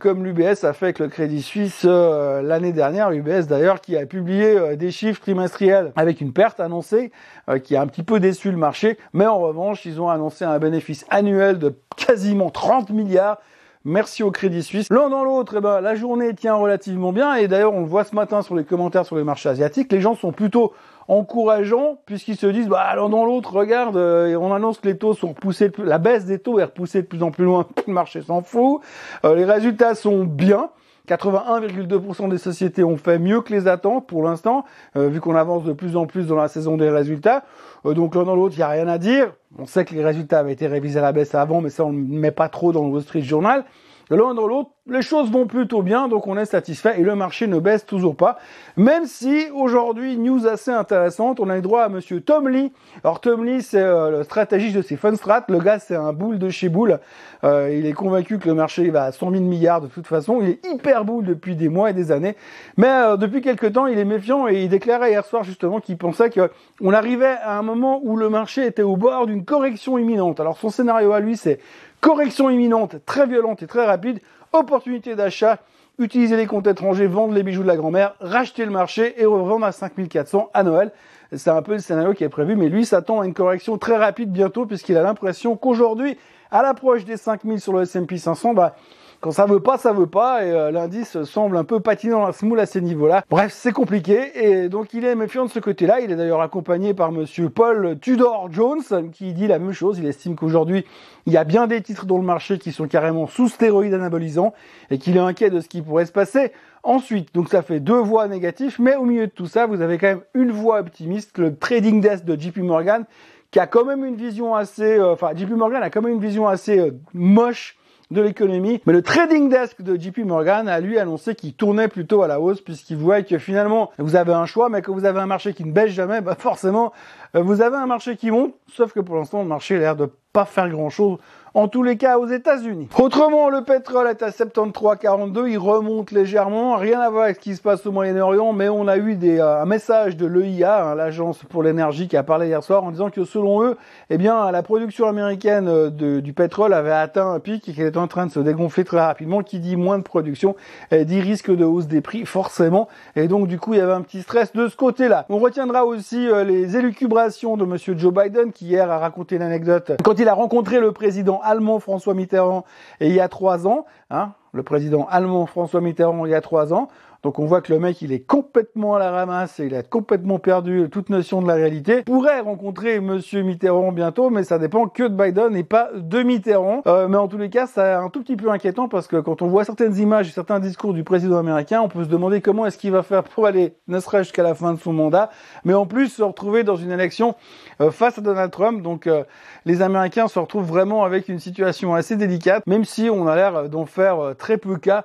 comme 0.00 0.24
l'UBS 0.24 0.64
a 0.64 0.72
fait 0.72 0.86
avec 0.86 0.98
le 0.98 1.06
Crédit 1.06 1.42
Suisse 1.42 1.82
euh, 1.84 2.42
l'année 2.42 2.72
dernière. 2.72 3.12
UBS 3.12 3.46
d'ailleurs 3.46 3.80
qui 3.80 3.96
a 3.96 4.04
publié 4.04 4.58
euh, 4.58 4.76
des 4.76 4.90
chiffres 4.90 5.20
trimestriels 5.20 5.92
avec 5.94 6.20
une 6.20 6.32
perte 6.32 6.58
annoncée, 6.58 7.12
euh, 7.48 7.60
qui 7.60 7.76
a 7.76 7.82
un 7.82 7.86
petit 7.86 8.02
peu 8.02 8.18
déçu 8.18 8.50
le 8.50 8.56
marché, 8.56 8.98
mais 9.12 9.26
en 9.26 9.38
revanche, 9.38 9.84
ils 9.84 10.00
ont 10.00 10.08
annoncé 10.08 10.44
un 10.44 10.58
bénéfice 10.58 11.06
annuel 11.08 11.58
de 11.60 11.74
quasiment 11.96 12.50
30 12.50 12.90
milliards. 12.90 13.38
Merci 13.84 14.24
au 14.24 14.32
Crédit 14.32 14.64
Suisse. 14.64 14.88
L'un 14.90 15.08
dans 15.08 15.22
l'autre, 15.22 15.58
eh 15.58 15.60
ben, 15.60 15.80
la 15.80 15.94
journée 15.94 16.34
tient 16.34 16.54
relativement 16.54 17.12
bien. 17.12 17.34
Et 17.36 17.46
d'ailleurs, 17.46 17.72
on 17.72 17.82
le 17.82 17.86
voit 17.86 18.02
ce 18.02 18.16
matin 18.16 18.42
sur 18.42 18.56
les 18.56 18.64
commentaires 18.64 19.06
sur 19.06 19.14
les 19.14 19.22
marchés 19.22 19.48
asiatiques. 19.48 19.92
Les 19.92 20.00
gens 20.00 20.16
sont 20.16 20.32
plutôt 20.32 20.72
encourageant 21.08 21.98
puisqu'ils 22.06 22.36
se 22.36 22.46
disent 22.46 22.68
bah 22.68 22.94
dans 22.96 23.24
l'autre 23.24 23.52
regarde 23.52 23.96
euh, 23.96 24.36
on 24.36 24.52
annonce 24.52 24.78
que 24.78 24.88
les 24.88 24.96
taux 24.96 25.14
sont 25.14 25.28
repoussés 25.28 25.70
la 25.78 25.98
baisse 25.98 26.24
des 26.24 26.38
taux 26.38 26.58
est 26.58 26.64
repoussée 26.64 27.02
de 27.02 27.06
plus 27.06 27.22
en 27.22 27.30
plus 27.30 27.44
loin 27.44 27.66
le 27.86 27.92
marché 27.92 28.22
s'en 28.22 28.42
fout 28.42 28.80
euh, 29.24 29.34
les 29.34 29.44
résultats 29.44 29.94
sont 29.94 30.24
bien 30.24 30.70
81,2% 31.08 32.28
des 32.28 32.38
sociétés 32.38 32.82
ont 32.82 32.96
fait 32.96 33.18
mieux 33.18 33.40
que 33.40 33.52
les 33.52 33.68
attentes 33.68 34.08
pour 34.08 34.24
l'instant, 34.24 34.64
euh, 34.96 35.08
vu 35.08 35.20
qu'on 35.20 35.36
avance 35.36 35.62
de 35.62 35.72
plus 35.72 35.96
en 35.96 36.06
plus 36.06 36.26
dans 36.26 36.34
la 36.34 36.48
saison 36.48 36.76
des 36.76 36.90
résultats. 36.90 37.44
donc 37.84 38.16
l'un 38.16 38.24
dans 38.24 38.34
l'autre, 38.34 38.56
il 38.56 38.58
n'y 38.58 38.64
a 38.64 38.68
rien 38.68 38.88
à 38.88 38.98
dire. 38.98 39.32
On 39.56 39.66
sait 39.66 39.84
que 39.84 39.94
les 39.94 40.04
résultats 40.04 40.40
avaient 40.40 40.52
été 40.52 40.66
révisés 40.66 40.98
à 40.98 41.02
la 41.02 41.12
baisse 41.12 41.36
avant, 41.36 41.60
mais 41.60 41.70
ça 41.70 41.84
on 41.84 41.92
ne 41.92 42.18
met 42.18 42.32
pas 42.32 42.48
trop 42.48 42.72
dans 42.72 42.82
le 42.82 42.88
Wall 42.88 43.02
Street 43.02 43.22
Journal. 43.22 43.64
L'un 44.08 44.34
dans 44.34 44.46
l'autre, 44.46 44.70
les 44.88 45.02
choses 45.02 45.32
vont 45.32 45.46
plutôt 45.46 45.82
bien, 45.82 46.06
donc 46.06 46.28
on 46.28 46.38
est 46.38 46.44
satisfait 46.44 47.00
et 47.00 47.02
le 47.02 47.16
marché 47.16 47.48
ne 47.48 47.58
baisse 47.58 47.84
toujours 47.84 48.14
pas. 48.14 48.38
Même 48.76 49.06
si 49.06 49.48
aujourd'hui, 49.52 50.16
news 50.16 50.46
assez 50.46 50.70
intéressante, 50.70 51.40
on 51.40 51.50
a 51.50 51.58
eu 51.58 51.60
droit 51.60 51.82
à 51.82 51.88
monsieur 51.88 52.20
Tom 52.20 52.48
Lee. 52.48 52.72
Alors 53.02 53.20
Tom 53.20 53.44
Lee, 53.44 53.62
c'est 53.62 53.80
euh, 53.80 54.18
le 54.18 54.22
stratégiste 54.22 54.76
de 54.76 54.82
ces 54.82 54.96
Funstrat. 54.96 55.44
Le 55.48 55.58
gars, 55.58 55.80
c'est 55.80 55.96
un 55.96 56.12
boule 56.12 56.38
de 56.38 56.50
chez 56.50 56.68
boule. 56.68 57.00
Euh, 57.42 57.74
il 57.76 57.84
est 57.84 57.94
convaincu 57.94 58.38
que 58.38 58.46
le 58.46 58.54
marché 58.54 58.88
va 58.90 59.04
à 59.04 59.12
100 59.12 59.32
000 59.32 59.42
milliards 59.42 59.80
de 59.80 59.88
toute 59.88 60.06
façon. 60.06 60.38
Il 60.40 60.50
est 60.50 60.66
hyper 60.66 61.04
boule 61.04 61.24
depuis 61.24 61.56
des 61.56 61.68
mois 61.68 61.90
et 61.90 61.92
des 61.92 62.12
années. 62.12 62.36
Mais 62.76 62.86
euh, 62.88 63.16
depuis 63.16 63.40
quelques 63.40 63.72
temps, 63.72 63.86
il 63.86 63.98
est 63.98 64.04
méfiant 64.04 64.46
et 64.46 64.62
il 64.62 64.68
déclarait 64.68 65.10
hier 65.10 65.24
soir 65.24 65.42
justement 65.42 65.80
qu'il 65.80 65.98
pensait 65.98 66.30
qu'on 66.30 66.92
arrivait 66.92 67.36
à 67.42 67.58
un 67.58 67.62
moment 67.62 68.00
où 68.04 68.16
le 68.16 68.30
marché 68.30 68.66
était 68.66 68.82
au 68.82 68.96
bord 68.96 69.26
d'une 69.26 69.44
correction 69.44 69.98
imminente. 69.98 70.38
Alors 70.38 70.58
son 70.58 70.70
scénario 70.70 71.10
à 71.10 71.18
lui, 71.18 71.36
c'est 71.36 71.58
correction 72.00 72.50
imminente, 72.50 72.96
très 73.06 73.26
violente 73.26 73.62
et 73.62 73.66
très 73.66 73.84
rapide, 73.84 74.20
opportunité 74.52 75.14
d'achat, 75.14 75.58
utiliser 75.98 76.36
les 76.36 76.46
comptes 76.46 76.66
étrangers, 76.66 77.06
vendre 77.06 77.34
les 77.34 77.42
bijoux 77.42 77.62
de 77.62 77.68
la 77.68 77.76
grand-mère, 77.76 78.14
racheter 78.20 78.64
le 78.64 78.70
marché 78.70 79.20
et 79.20 79.24
revendre 79.24 79.64
à 79.64 79.72
5400 79.72 80.50
à 80.52 80.62
Noël. 80.62 80.92
C'est 81.32 81.50
un 81.50 81.62
peu 81.62 81.72
le 81.72 81.78
scénario 81.78 82.12
qui 82.12 82.24
est 82.24 82.28
prévu, 82.28 82.54
mais 82.54 82.68
lui 82.68 82.84
s'attend 82.84 83.20
à 83.20 83.26
une 83.26 83.34
correction 83.34 83.78
très 83.78 83.96
rapide 83.96 84.30
bientôt 84.30 84.66
puisqu'il 84.66 84.96
a 84.96 85.02
l'impression 85.02 85.56
qu'aujourd'hui, 85.56 86.18
à 86.50 86.62
l'approche 86.62 87.04
des 87.04 87.16
5000 87.16 87.60
sur 87.60 87.72
le 87.72 87.82
S&P 87.82 88.18
500, 88.18 88.54
bah, 88.54 88.76
quand 89.20 89.30
ça 89.30 89.46
veut 89.46 89.60
pas, 89.60 89.78
ça 89.78 89.92
veut 89.92 90.06
pas, 90.06 90.44
et 90.44 90.50
euh, 90.50 90.70
l'indice 90.70 91.22
semble 91.24 91.56
un 91.56 91.64
peu 91.64 91.80
patiner 91.80 92.12
dans 92.12 92.26
la 92.26 92.32
semoule 92.32 92.60
à 92.60 92.66
ces 92.66 92.80
niveaux-là. 92.80 93.24
Bref, 93.30 93.52
c'est 93.52 93.72
compliqué, 93.72 94.30
et 94.34 94.68
donc 94.68 94.92
il 94.94 95.04
est 95.04 95.14
méfiant 95.14 95.44
de 95.44 95.50
ce 95.50 95.58
côté-là. 95.58 96.00
Il 96.00 96.12
est 96.12 96.16
d'ailleurs 96.16 96.40
accompagné 96.40 96.94
par 96.94 97.12
monsieur 97.12 97.48
Paul 97.48 97.98
Tudor 98.00 98.48
Jones, 98.52 99.10
qui 99.12 99.32
dit 99.32 99.46
la 99.46 99.58
même 99.58 99.72
chose. 99.72 99.98
Il 99.98 100.06
estime 100.06 100.36
qu'aujourd'hui, 100.36 100.84
il 101.26 101.32
y 101.32 101.36
a 101.36 101.44
bien 101.44 101.66
des 101.66 101.82
titres 101.82 102.06
dans 102.06 102.18
le 102.18 102.24
marché 102.24 102.58
qui 102.58 102.72
sont 102.72 102.86
carrément 102.86 103.26
sous 103.26 103.48
stéroïdes 103.48 103.94
anabolisants, 103.94 104.54
et 104.90 104.98
qu'il 104.98 105.16
est 105.16 105.20
inquiet 105.20 105.50
de 105.50 105.60
ce 105.60 105.68
qui 105.68 105.82
pourrait 105.82 106.06
se 106.06 106.12
passer 106.12 106.52
Ensuite, 106.86 107.34
donc 107.34 107.48
ça 107.48 107.62
fait 107.62 107.80
deux 107.80 107.98
voix 107.98 108.28
négatives, 108.28 108.76
mais 108.78 108.94
au 108.94 109.02
milieu 109.02 109.26
de 109.26 109.32
tout 109.32 109.46
ça, 109.46 109.66
vous 109.66 109.80
avez 109.80 109.98
quand 109.98 110.06
même 110.06 110.20
une 110.34 110.52
voix 110.52 110.78
optimiste, 110.78 111.36
le 111.36 111.56
trading 111.56 112.00
desk 112.00 112.24
de 112.24 112.40
JP 112.40 112.58
Morgan, 112.58 113.06
qui 113.50 113.58
a 113.58 113.66
quand 113.66 113.84
même 113.84 114.04
une 114.04 114.14
vision 114.14 114.54
assez, 114.54 114.96
euh, 114.96 115.12
enfin 115.12 115.32
JP 115.34 115.50
Morgan 115.50 115.82
a 115.82 115.90
quand 115.90 116.00
même 116.00 116.12
une 116.12 116.20
vision 116.20 116.46
assez 116.46 116.78
euh, 116.78 116.92
moche 117.12 117.76
de 118.10 118.20
l'économie. 118.20 118.80
Mais 118.86 118.92
le 118.92 119.02
trading 119.02 119.48
desk 119.48 119.82
de 119.82 119.96
JP 119.96 120.18
Morgan 120.18 120.68
a 120.68 120.80
lui 120.80 120.98
annoncé 120.98 121.34
qu'il 121.34 121.54
tournait 121.54 121.88
plutôt 121.88 122.22
à 122.22 122.28
la 122.28 122.40
hausse 122.40 122.60
puisqu'il 122.60 122.96
voit 122.96 123.22
que 123.22 123.38
finalement 123.38 123.90
vous 123.98 124.16
avez 124.16 124.32
un 124.32 124.46
choix, 124.46 124.68
mais 124.68 124.82
que 124.82 124.90
vous 124.90 125.04
avez 125.04 125.20
un 125.20 125.26
marché 125.26 125.54
qui 125.54 125.64
ne 125.64 125.72
baisse 125.72 125.90
jamais, 125.90 126.20
bah 126.20 126.36
forcément 126.38 126.92
euh, 127.34 127.42
vous 127.42 127.62
avez 127.62 127.76
un 127.76 127.86
marché 127.86 128.16
qui 128.16 128.30
monte. 128.30 128.54
Sauf 128.72 128.92
que 128.92 129.00
pour 129.00 129.16
l'instant 129.16 129.42
le 129.42 129.48
marché 129.48 129.76
a 129.76 129.78
l'air 129.78 129.96
de 129.96 130.08
pas 130.32 130.44
faire 130.44 130.68
grand 130.68 130.90
chose 130.90 131.18
en 131.56 131.68
tous 131.68 131.82
les 131.82 131.96
cas 131.96 132.18
aux 132.18 132.26
États-Unis. 132.26 132.86
Autrement, 132.98 133.48
le 133.48 133.62
pétrole 133.62 134.08
est 134.08 134.22
à 134.22 134.28
73,42, 134.28 135.48
il 135.48 135.56
remonte 135.56 136.10
légèrement, 136.10 136.76
rien 136.76 137.00
à 137.00 137.08
voir 137.08 137.24
avec 137.24 137.36
ce 137.36 137.40
qui 137.40 137.56
se 137.56 137.62
passe 137.62 137.86
au 137.86 137.92
Moyen-Orient, 137.92 138.52
mais 138.52 138.68
on 138.68 138.86
a 138.86 138.98
eu 138.98 139.14
des, 139.14 139.38
euh, 139.38 139.62
un 139.62 139.64
message 139.64 140.18
de 140.18 140.26
l'EIA, 140.26 140.84
hein, 140.84 140.94
l'agence 140.94 141.38
pour 141.48 141.62
l'énergie, 141.62 142.08
qui 142.08 142.16
a 142.18 142.22
parlé 142.22 142.48
hier 142.48 142.62
soir 142.62 142.84
en 142.84 142.90
disant 142.90 143.08
que 143.08 143.24
selon 143.24 143.64
eux, 143.64 143.78
eh 144.10 144.18
bien, 144.18 144.50
la 144.50 144.62
production 144.62 145.08
américaine 145.08 145.66
euh, 145.66 146.20
du 146.20 146.34
pétrole 146.34 146.74
avait 146.74 146.92
atteint 146.92 147.32
un 147.32 147.40
pic 147.40 147.66
et 147.70 147.72
qu'elle 147.72 147.86
est 147.86 147.96
en 147.96 148.06
train 148.06 148.26
de 148.26 148.32
se 148.32 148.40
dégonfler 148.40 148.84
très 148.84 149.00
rapidement. 149.00 149.42
Qui 149.42 149.58
dit 149.58 149.76
moins 149.76 149.96
de 149.96 150.02
production, 150.02 150.56
dit 150.92 151.20
risque 151.20 151.50
de 151.50 151.64
hausse 151.64 151.86
des 151.86 152.02
prix, 152.02 152.26
forcément. 152.26 152.88
Et 153.14 153.28
donc, 153.28 153.48
du 153.48 153.58
coup, 153.58 153.72
il 153.72 153.78
y 153.78 153.80
avait 153.80 153.92
un 153.92 154.02
petit 154.02 154.20
stress 154.20 154.52
de 154.52 154.68
ce 154.68 154.76
côté-là. 154.76 155.24
On 155.30 155.38
retiendra 155.38 155.86
aussi 155.86 156.28
euh, 156.28 156.44
les 156.44 156.76
élucubrations 156.76 157.56
de 157.56 157.64
Monsieur 157.64 157.96
Joe 157.96 158.12
Biden, 158.12 158.52
qui 158.52 158.66
hier 158.66 158.90
a 158.90 158.98
raconté 158.98 159.38
l'anecdote 159.38 159.92
quand 160.04 160.18
il 160.18 160.28
a 160.28 160.34
rencontré 160.34 160.80
le 160.80 160.92
président 160.92 161.40
allemand 161.46 161.80
François 161.80 162.14
Mitterrand 162.14 162.64
et 163.00 163.08
il 163.08 163.14
y 163.14 163.20
a 163.20 163.28
trois 163.28 163.66
ans, 163.66 163.86
hein, 164.10 164.34
le 164.56 164.62
président 164.62 165.06
allemand 165.10 165.46
François 165.46 165.80
Mitterrand 165.80 166.26
il 166.26 166.30
y 166.30 166.34
a 166.34 166.40
trois 166.40 166.72
ans, 166.72 166.88
donc 167.26 167.40
on 167.40 167.46
voit 167.46 167.60
que 167.60 167.72
le 167.72 167.80
mec, 167.80 168.02
il 168.02 168.12
est 168.12 168.20
complètement 168.20 168.94
à 168.94 169.00
la 169.00 169.10
ramasse, 169.10 169.58
et 169.58 169.66
il 169.66 169.74
a 169.74 169.82
complètement 169.82 170.38
perdu 170.38 170.88
toute 170.92 171.10
notion 171.10 171.42
de 171.42 171.48
la 171.48 171.54
réalité. 171.54 171.96
Il 171.98 172.04
pourrait 172.04 172.38
rencontrer 172.38 173.00
Monsieur 173.00 173.42
Mitterrand 173.42 173.90
bientôt, 173.90 174.30
mais 174.30 174.44
ça 174.44 174.60
dépend 174.60 174.86
que 174.86 175.02
de 175.02 175.08
Biden 175.08 175.56
et 175.56 175.64
pas 175.64 175.88
de 175.92 176.22
Mitterrand. 176.22 176.82
Euh, 176.86 177.08
mais 177.08 177.16
en 177.16 177.26
tous 177.26 177.36
les 177.36 177.50
cas, 177.50 177.66
c'est 177.66 177.80
un 177.80 178.10
tout 178.10 178.22
petit 178.22 178.36
peu 178.36 178.48
inquiétant 178.48 178.86
parce 178.88 179.08
que 179.08 179.16
quand 179.16 179.42
on 179.42 179.48
voit 179.48 179.64
certaines 179.64 179.96
images 179.96 180.28
et 180.28 180.30
certains 180.30 180.60
discours 180.60 180.94
du 180.94 181.02
président 181.02 181.38
américain, 181.38 181.80
on 181.80 181.88
peut 181.88 182.04
se 182.04 182.08
demander 182.08 182.40
comment 182.40 182.64
est-ce 182.64 182.78
qu'il 182.78 182.92
va 182.92 183.02
faire 183.02 183.24
pour 183.24 183.46
aller, 183.46 183.74
ne 183.88 183.98
serait-ce 183.98 184.26
jusqu'à 184.26 184.44
la 184.44 184.54
fin 184.54 184.72
de 184.72 184.78
son 184.78 184.92
mandat, 184.92 185.30
mais 185.64 185.74
en 185.74 185.84
plus 185.84 186.10
se 186.10 186.22
retrouver 186.22 186.62
dans 186.62 186.76
une 186.76 186.92
élection 186.92 187.34
euh, 187.80 187.90
face 187.90 188.18
à 188.18 188.20
Donald 188.20 188.52
Trump. 188.52 188.82
Donc 188.82 189.08
euh, 189.08 189.24
les 189.64 189.82
Américains 189.82 190.28
se 190.28 190.38
retrouvent 190.38 190.68
vraiment 190.68 191.02
avec 191.02 191.28
une 191.28 191.40
situation 191.40 191.92
assez 191.92 192.14
délicate, 192.14 192.64
même 192.68 192.84
si 192.84 193.10
on 193.10 193.26
a 193.26 193.34
l'air 193.34 193.68
d'en 193.68 193.84
faire 193.84 194.36
très 194.38 194.45
peu 194.54 194.76
cas 194.76 195.04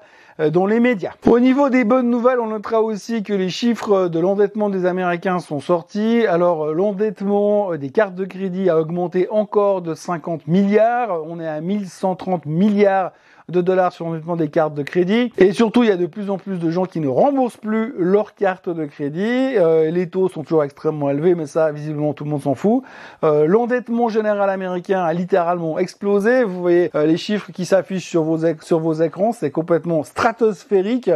dans 0.50 0.66
les 0.66 0.80
médias. 0.80 1.12
Au 1.28 1.40
niveau 1.40 1.70
des 1.70 1.84
bonnes 1.84 2.10
nouvelle, 2.10 2.40
on 2.40 2.48
notera 2.48 2.82
aussi 2.82 3.22
que 3.22 3.34
les 3.34 3.50
chiffres 3.50 4.08
de 4.08 4.20
l'endettement 4.20 4.70
des 4.70 4.86
Américains 4.86 5.40
sont 5.40 5.60
sortis. 5.60 6.26
Alors 6.28 6.66
euh, 6.66 6.74
l'endettement 6.74 7.74
euh, 7.74 7.78
des 7.78 7.90
cartes 7.90 8.16
de 8.16 8.26
crédit 8.26 8.70
a 8.70 8.80
augmenté 8.80 9.28
encore 9.30 9.82
de 9.82 9.94
50 9.94 10.48
milliards. 10.48 11.22
On 11.26 11.40
est 11.40 11.48
à 11.48 11.62
1130 11.62 12.46
milliards 12.46 13.12
de 13.52 13.62
dollars 13.62 13.94
sur 13.94 14.06
l'endettement 14.06 14.36
des 14.36 14.50
cartes 14.50 14.74
de 14.74 14.84
crédit. 14.84 15.32
Et 15.38 15.52
surtout, 15.52 15.84
il 15.84 15.90
y 15.90 15.92
a 15.92 15.98
de 15.98 16.06
plus 16.06 16.30
en 16.30 16.38
plus 16.38 16.58
de 16.58 16.70
gens 16.72 16.86
qui 16.86 17.00
ne 17.00 17.08
remboursent 17.08 17.58
plus 17.58 17.94
leurs 17.98 18.36
cartes 18.36 18.70
de 18.70 18.86
crédit. 18.86 19.56
Euh, 19.58 19.92
les 19.92 20.10
taux 20.10 20.30
sont 20.30 20.44
toujours 20.44 20.64
extrêmement 20.64 21.10
élevés, 21.10 21.36
mais 21.36 21.46
ça, 21.46 21.72
visiblement, 21.72 22.14
tout 22.14 22.24
le 22.24 22.30
monde 22.30 22.42
s'en 22.42 22.56
fout. 22.56 22.84
Euh, 23.24 23.46
l'endettement 23.46 24.10
général 24.10 24.50
américain 24.50 25.04
a 25.04 25.14
littéralement 25.14 25.78
explosé. 25.78 26.44
Vous 26.44 26.62
voyez 26.62 26.90
euh, 26.96 27.06
les 27.06 27.18
chiffres 27.18 27.52
qui 27.52 27.66
s'affichent 27.66 28.10
sur 28.10 28.24
vos, 28.24 28.40
sur 28.62 28.80
vos 28.80 28.94
écrans, 28.94 29.32
c'est 29.32 29.52
complètement 29.52 30.04
stratosphérique. 30.04 31.12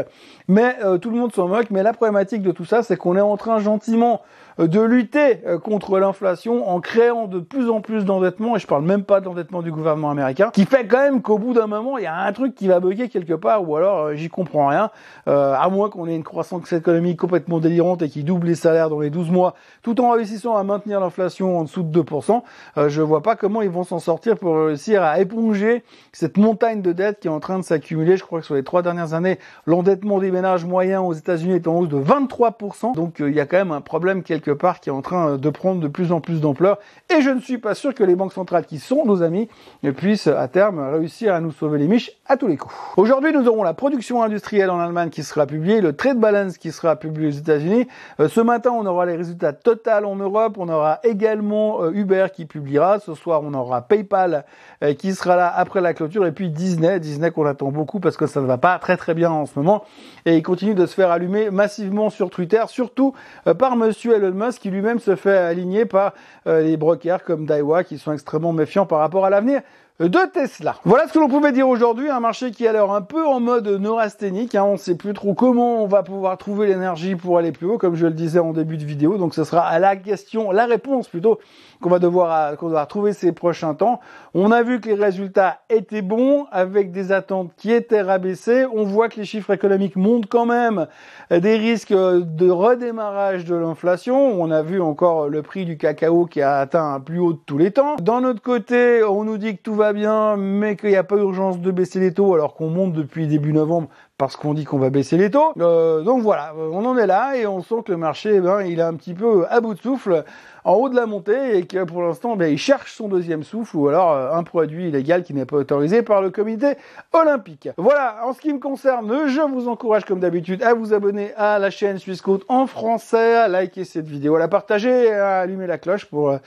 Mais 0.48 0.76
tout 1.02 1.10
le 1.10 1.18
monde 1.18 1.34
s'en 1.34 1.48
moque. 1.48 1.72
Mais 1.72 1.82
la 1.82 1.92
problématique 1.92 2.44
de 2.44 2.52
tout 2.52 2.66
ça, 2.66 2.84
c'est 2.84 2.98
qu'on 2.98 3.16
est 3.16 3.22
en 3.22 3.36
train 3.36 3.58
gentiment 3.58 4.22
de 4.58 4.82
lutter 4.82 5.40
contre 5.64 6.00
l'inflation 6.00 6.70
en 6.70 6.80
créant 6.80 7.28
de 7.28 7.40
plus 7.40 7.70
en 7.70 7.82
plus 7.82 8.06
d'endettement, 8.06 8.56
et 8.56 8.60
je 8.60 8.68
parle 8.68 8.84
même 8.84 9.04
pas 9.04 9.22
d'endettement 9.22 9.62
du 9.62 9.72
gouvernement 9.72 10.12
américain, 10.12 10.50
qui 10.54 10.66
fait 10.66 10.88
quand 10.88 11.00
même 11.00 11.22
qu'au 11.22 11.38
bout 11.38 11.54
d'un 11.54 11.68
moment, 11.68 11.98
il 11.98 12.04
y 12.04 12.08
a 12.08 12.16
un 12.16 12.34
truc 12.34 12.56
qui 12.56 12.68
va 12.68 12.80
bugger 12.80 13.10
quelque 13.10 13.34
part, 13.34 13.68
ou 13.68 13.76
alors 13.76 14.06
euh, 14.06 14.16
j'y 14.16 14.30
comprends 14.30 14.68
rien, 14.68 14.92
euh, 15.28 15.54
à 15.54 15.70
moins 15.70 15.90
qu'on 15.90 16.08
ait 16.08 16.16
une 16.16 16.24
croissance 16.24 16.72
économique 16.74 17.20
complètement 17.20 17.60
délirante 17.60 18.02
et 18.02 18.10
qui 18.10 18.24
double 18.24 18.48
les 18.48 18.56
salaires 18.56 18.90
dans 18.90 19.00
les 19.00 19.10
12 19.10 19.32
mois, 19.32 19.56
tout 19.82 20.00
en 20.02 20.12
réussissant 20.12 20.56
à 20.56 20.64
maintenir 20.64 21.00
l'inflation 21.00 21.60
en 21.60 21.64
dessous 21.64 21.84
de 21.84 22.02
2%, 22.02 22.44
euh, 22.78 22.90
je 22.90 23.02
vois 23.02 23.22
pas 23.22 23.36
comment 23.36 23.62
ils 23.62 23.70
vont 23.70 23.84
s'en 23.84 24.00
sortir 24.00 24.38
pour 24.38 24.56
réussir 24.56 25.04
à 25.04 25.20
éponger 25.20 25.84
cette 26.14 26.38
montagne 26.38 26.82
de 26.82 26.92
dettes 26.92 27.20
qui 27.20 27.28
est 27.28 27.32
en 27.32 27.40
train 27.40 27.60
de 27.60 27.64
s'accumuler. 27.64 28.18
Je 28.18 28.24
crois 28.24 28.40
que 28.40 28.46
sur 28.46 28.56
les 28.56 28.64
trois 28.64 28.82
dernières 28.82 29.14
années, 29.14 29.40
l'endettement 29.66 30.20
des 30.20 30.32
ménages 30.32 30.66
moyens 30.66 31.04
aux 31.06 31.14
États-Unis 31.14 31.56
est 31.56 31.68
en 31.68 31.80
hausse 31.80 31.90
de 31.90 31.98
23%, 31.98 32.96
donc 32.96 33.20
il 33.20 33.34
y 33.34 33.40
a 33.40 33.46
quand 33.46 33.58
même 33.58 33.72
un 33.72 33.82
problème 33.82 34.24
quelque 34.24 34.45
part 34.52 34.80
qui 34.80 34.90
est 34.90 34.94
en 34.94 35.02
train 35.02 35.38
de 35.38 35.50
prendre 35.50 35.82
de 35.82 35.88
plus 35.88 36.12
en 36.12 36.22
plus 36.22 36.42
d'ampleur, 36.42 36.80
et 37.16 37.22
je 37.22 37.30
ne 37.30 37.40
suis 37.40 37.58
pas 37.58 37.76
sûr 37.76 37.94
que 37.94 38.04
les 38.04 38.16
banques 38.16 38.34
centrales 38.34 38.66
qui 38.66 38.80
sont 38.80 39.06
nos 39.06 39.24
amis 39.24 39.50
puissent 39.96 40.28
à 40.28 40.48
terme 40.48 40.80
réussir 40.80 41.34
à 41.34 41.40
nous 41.40 41.52
sauver 41.52 41.80
les 41.80 41.88
miches 41.88 42.12
à 42.28 42.38
tous 42.38 42.48
les 42.48 42.58
coups. 42.58 42.74
Aujourd'hui, 42.98 43.32
nous 43.34 43.48
aurons 43.48 43.64
la 43.64 43.74
production 43.74 44.24
industrielle 44.24 44.70
en 44.70 44.80
Allemagne 44.80 45.10
qui 45.10 45.24
sera 45.24 45.46
publiée, 45.46 45.82
le 45.82 45.94
trade 45.94 46.20
balance 46.20 46.58
qui 46.58 46.72
sera 46.72 46.96
publié 46.96 47.28
aux 47.28 47.32
États-Unis. 47.32 47.88
Euh, 48.20 48.28
ce 48.28 48.42
matin, 48.42 48.72
on 48.72 48.86
aura 48.86 49.06
les 49.06 49.16
résultats 49.16 49.54
total 49.54 50.06
en 50.06 50.16
Europe. 50.16 50.58
On 50.58 50.70
aura 50.70 51.00
également 51.04 51.84
euh, 51.84 51.92
Uber 51.92 52.28
qui 52.34 52.46
publiera. 52.46 53.00
Ce 53.00 53.14
soir, 53.14 53.42
on 53.44 53.54
aura 53.54 53.82
PayPal 53.82 54.46
euh, 54.84 54.94
qui 54.94 55.14
sera 55.14 55.36
là 55.36 55.54
après 55.56 55.82
la 55.82 55.94
clôture 55.94 56.26
et 56.26 56.32
puis 56.32 56.50
Disney, 56.50 57.00
Disney 57.00 57.32
qu'on 57.32 57.46
attend 57.46 57.72
beaucoup 57.72 58.00
parce 58.00 58.18
que 58.18 58.28
ça 58.28 58.42
ne 58.42 58.46
va 58.46 58.58
pas 58.58 58.80
très 58.80 58.98
très 58.98 59.14
bien 59.14 59.32
en 59.32 59.46
ce 59.46 59.58
moment 59.58 59.84
et 60.26 60.38
il 60.38 60.44
continue 60.44 60.76
de 60.76 60.86
se 60.86 60.94
faire 60.94 61.12
allumer 61.12 61.50
massivement 61.50 62.10
sur 62.10 62.30
Twitter, 62.30 62.64
surtout 62.68 63.14
par 63.60 63.76
Monsieur 63.76 64.16
Elon 64.16 64.34
Musk 64.36 64.62
qui 64.62 64.70
lui-même 64.70 65.00
se 65.00 65.16
fait 65.16 65.38
aligner 65.38 65.86
par 65.86 66.14
les 66.46 66.78
brokers 66.78 67.24
comme 67.24 67.46
Daiwa 67.46 67.84
qui 67.84 67.98
sont 67.98 68.14
extrêmement 68.14 68.54
méfiants 68.54 68.86
par 68.86 69.00
rapport 69.00 69.26
à 69.26 69.30
l'avenir 69.30 69.62
de 70.02 70.30
Tesla. 70.34 70.76
Voilà 70.84 71.08
ce 71.08 71.14
que 71.14 71.20
l'on 71.20 71.30
pouvait 71.30 71.54
dire 71.54 71.70
aujourd'hui, 71.70 72.10
un 72.10 72.20
marché 72.20 72.52
qui 72.52 72.68
a 72.68 72.74
l'air 72.74 72.92
un 72.92 73.02
peu 73.02 73.26
en 73.26 73.40
mode 73.40 73.66
neurasthénique, 73.68 74.54
hein, 74.54 74.66
on 74.66 74.74
ne 74.74 74.78
sait 74.78 74.96
plus 74.96 75.14
trop 75.14 75.34
comment 75.34 75.82
on 75.82 75.88
va 75.88 76.04
pouvoir 76.04 76.38
trouver 76.38 76.68
l'énergie 76.68 77.16
pour 77.16 77.38
aller 77.38 77.54
plus 77.54 77.66
haut, 77.66 77.78
comme 77.78 77.96
je 77.96 78.06
le 78.06 78.12
disais 78.12 78.40
en 78.40 78.52
début 78.52 78.76
de 78.76 78.84
vidéo, 78.84 79.18
donc 79.18 79.34
ce 79.34 79.46
sera 79.46 79.66
à 79.66 79.80
la 79.80 79.96
question, 79.96 80.52
la 80.52 80.66
réponse 80.66 81.08
plutôt, 81.08 81.40
qu'on 81.82 81.90
va 81.90 82.00
devoir, 82.00 82.56
va 82.62 82.86
trouver 82.88 83.14
ces 83.14 83.32
prochains 83.32 83.74
temps. 83.74 84.02
On 84.34 84.52
a 84.52 84.64
vu 84.64 84.82
que 84.82 84.90
les 84.90 84.96
résultats 84.96 85.60
étaient 85.70 86.02
bons, 86.02 86.46
avec 86.52 86.92
des 86.92 87.14
attentes 87.14 87.52
qui 87.56 87.72
étaient 87.72 88.02
rabaissées, 88.02 88.66
on 88.66 88.84
voit 88.84 89.08
que 89.08 89.18
les 89.18 89.26
chiffres 89.26 89.52
économiques 89.52 89.96
montent 89.96 90.28
quand 90.28 90.46
même 90.46 90.88
des 91.32 91.56
risques 91.56 91.94
de 91.94 92.50
redémarrage 92.50 93.46
de 93.46 93.56
l'inflation, 93.56 94.42
on 94.42 94.52
a 94.52 94.62
vu 94.62 94.82
encore 94.82 95.30
le 95.30 95.42
prix 95.42 95.64
du 95.64 95.78
cacao 95.78 96.26
qui 96.26 96.42
a 96.42 96.58
atteint 96.58 96.96
un 96.96 97.00
plus 97.00 97.20
haut 97.20 97.32
de 97.32 97.40
tous 97.46 97.58
les 97.58 97.72
temps. 97.72 97.96
D'un 98.02 98.26
autre 98.26 98.42
côté, 98.42 99.02
on 99.04 99.24
nous 99.24 99.38
dit 99.38 99.56
que 99.56 99.62
tout 99.62 99.74
va 99.74 99.85
bien, 99.94 100.38
mais 100.38 100.76
qu'il 100.76 100.90
n'y 100.90 100.96
a 100.96 101.04
pas 101.04 101.18
urgence 101.18 101.60
de 101.60 101.72
baisser 101.72 102.00
les 102.00 102.14
taux 102.14 102.34
alors 102.34 102.54
qu'on 102.56 102.70
monte 102.70 102.94
depuis 102.94 103.28
début 103.28 103.54
novembre 103.54 103.90
parce 104.18 104.38
qu'on 104.38 104.54
dit 104.54 104.64
qu'on 104.64 104.78
va 104.78 104.90
baisser 104.90 105.18
les 105.18 105.30
taux. 105.30 105.52
Euh, 105.60 106.02
donc 106.02 106.22
voilà, 106.22 106.54
on 106.58 106.86
en 106.86 106.98
est 106.98 107.08
là 107.08 107.36
et 107.36 107.46
on 107.46 107.62
sent 107.62 107.84
que 107.86 107.92
le 107.92 107.98
marché, 107.98 108.36
eh 108.36 108.40
ben, 108.40 108.62
il 108.62 108.80
est 108.80 108.84
un 108.84 108.94
petit 108.94 109.14
peu 109.14 109.46
à 109.50 109.60
bout 109.60 109.74
de 109.74 109.80
souffle 109.80 110.24
en 110.64 110.74
haut 110.74 110.90
de 110.90 110.96
la 110.96 111.06
montée 111.06 111.58
et 111.58 111.66
que 111.66 111.84
pour 111.84 112.02
l'instant, 112.02 112.38
ben, 112.38 112.52
il 112.52 112.58
cherche 112.58 112.94
son 112.94 113.10
deuxième 113.10 113.44
souffle 113.44 113.76
ou 113.76 113.90
alors 113.90 114.14
euh, 114.14 114.32
un 114.32 114.44
produit 114.44 114.88
illégal 114.88 115.24
qui 115.24 115.34
n'est 115.34 115.46
pas 115.46 115.58
autorisé 115.58 116.02
par 116.02 116.22
le 116.22 116.30
comité 116.30 116.76
olympique. 117.12 117.70
Voilà, 117.78 118.20
en 118.26 118.34
ce 118.34 118.40
qui 118.40 118.54
me 118.54 118.60
concerne, 118.60 119.28
je 119.28 119.42
vous 119.42 119.68
encourage 119.68 120.06
comme 120.06 120.22
d'habitude 120.22 120.64
à 120.64 120.74
vous 120.74 120.94
abonner 120.94 121.34
à 121.36 121.60
la 121.60 121.70
chaîne 121.70 121.98
Suisse 121.98 122.22
Côte 122.22 122.46
en 122.48 122.68
français, 122.68 123.36
à 123.36 123.48
liker 123.50 123.84
cette 123.84 124.08
vidéo, 124.08 124.36
à 124.36 124.40
la 124.40 124.48
partager 124.48 125.12
à 125.12 125.40
allumer 125.40 125.68
la 125.68 125.78
cloche 125.78 126.06
pour 126.06 126.30
euh, 126.30 126.38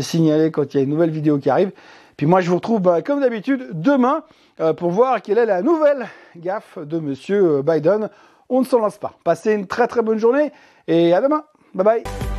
signaler 0.00 0.50
quand 0.50 0.74
il 0.74 0.76
y 0.76 0.80
a 0.80 0.82
une 0.82 0.90
nouvelle 0.90 1.10
vidéo 1.10 1.38
qui 1.38 1.50
arrive. 1.50 1.70
Puis 2.16 2.26
moi, 2.26 2.40
je 2.40 2.50
vous 2.50 2.56
retrouve 2.56 2.80
bah, 2.80 3.02
comme 3.02 3.20
d'habitude 3.20 3.68
demain 3.72 4.22
euh, 4.60 4.72
pour 4.72 4.90
voir 4.90 5.22
quelle 5.22 5.38
est 5.38 5.46
la 5.46 5.62
nouvelle 5.62 6.06
gaffe 6.36 6.78
de 6.78 6.98
Monsieur 6.98 7.58
euh, 7.58 7.62
Biden. 7.62 8.08
On 8.48 8.60
ne 8.60 8.66
s'en 8.66 8.78
lance 8.78 8.98
pas. 8.98 9.14
Passez 9.24 9.52
une 9.54 9.66
très 9.66 9.88
très 9.88 10.02
bonne 10.02 10.18
journée 10.18 10.52
et 10.86 11.14
à 11.14 11.20
demain. 11.20 11.44
Bye 11.74 11.84
bye. 11.84 12.31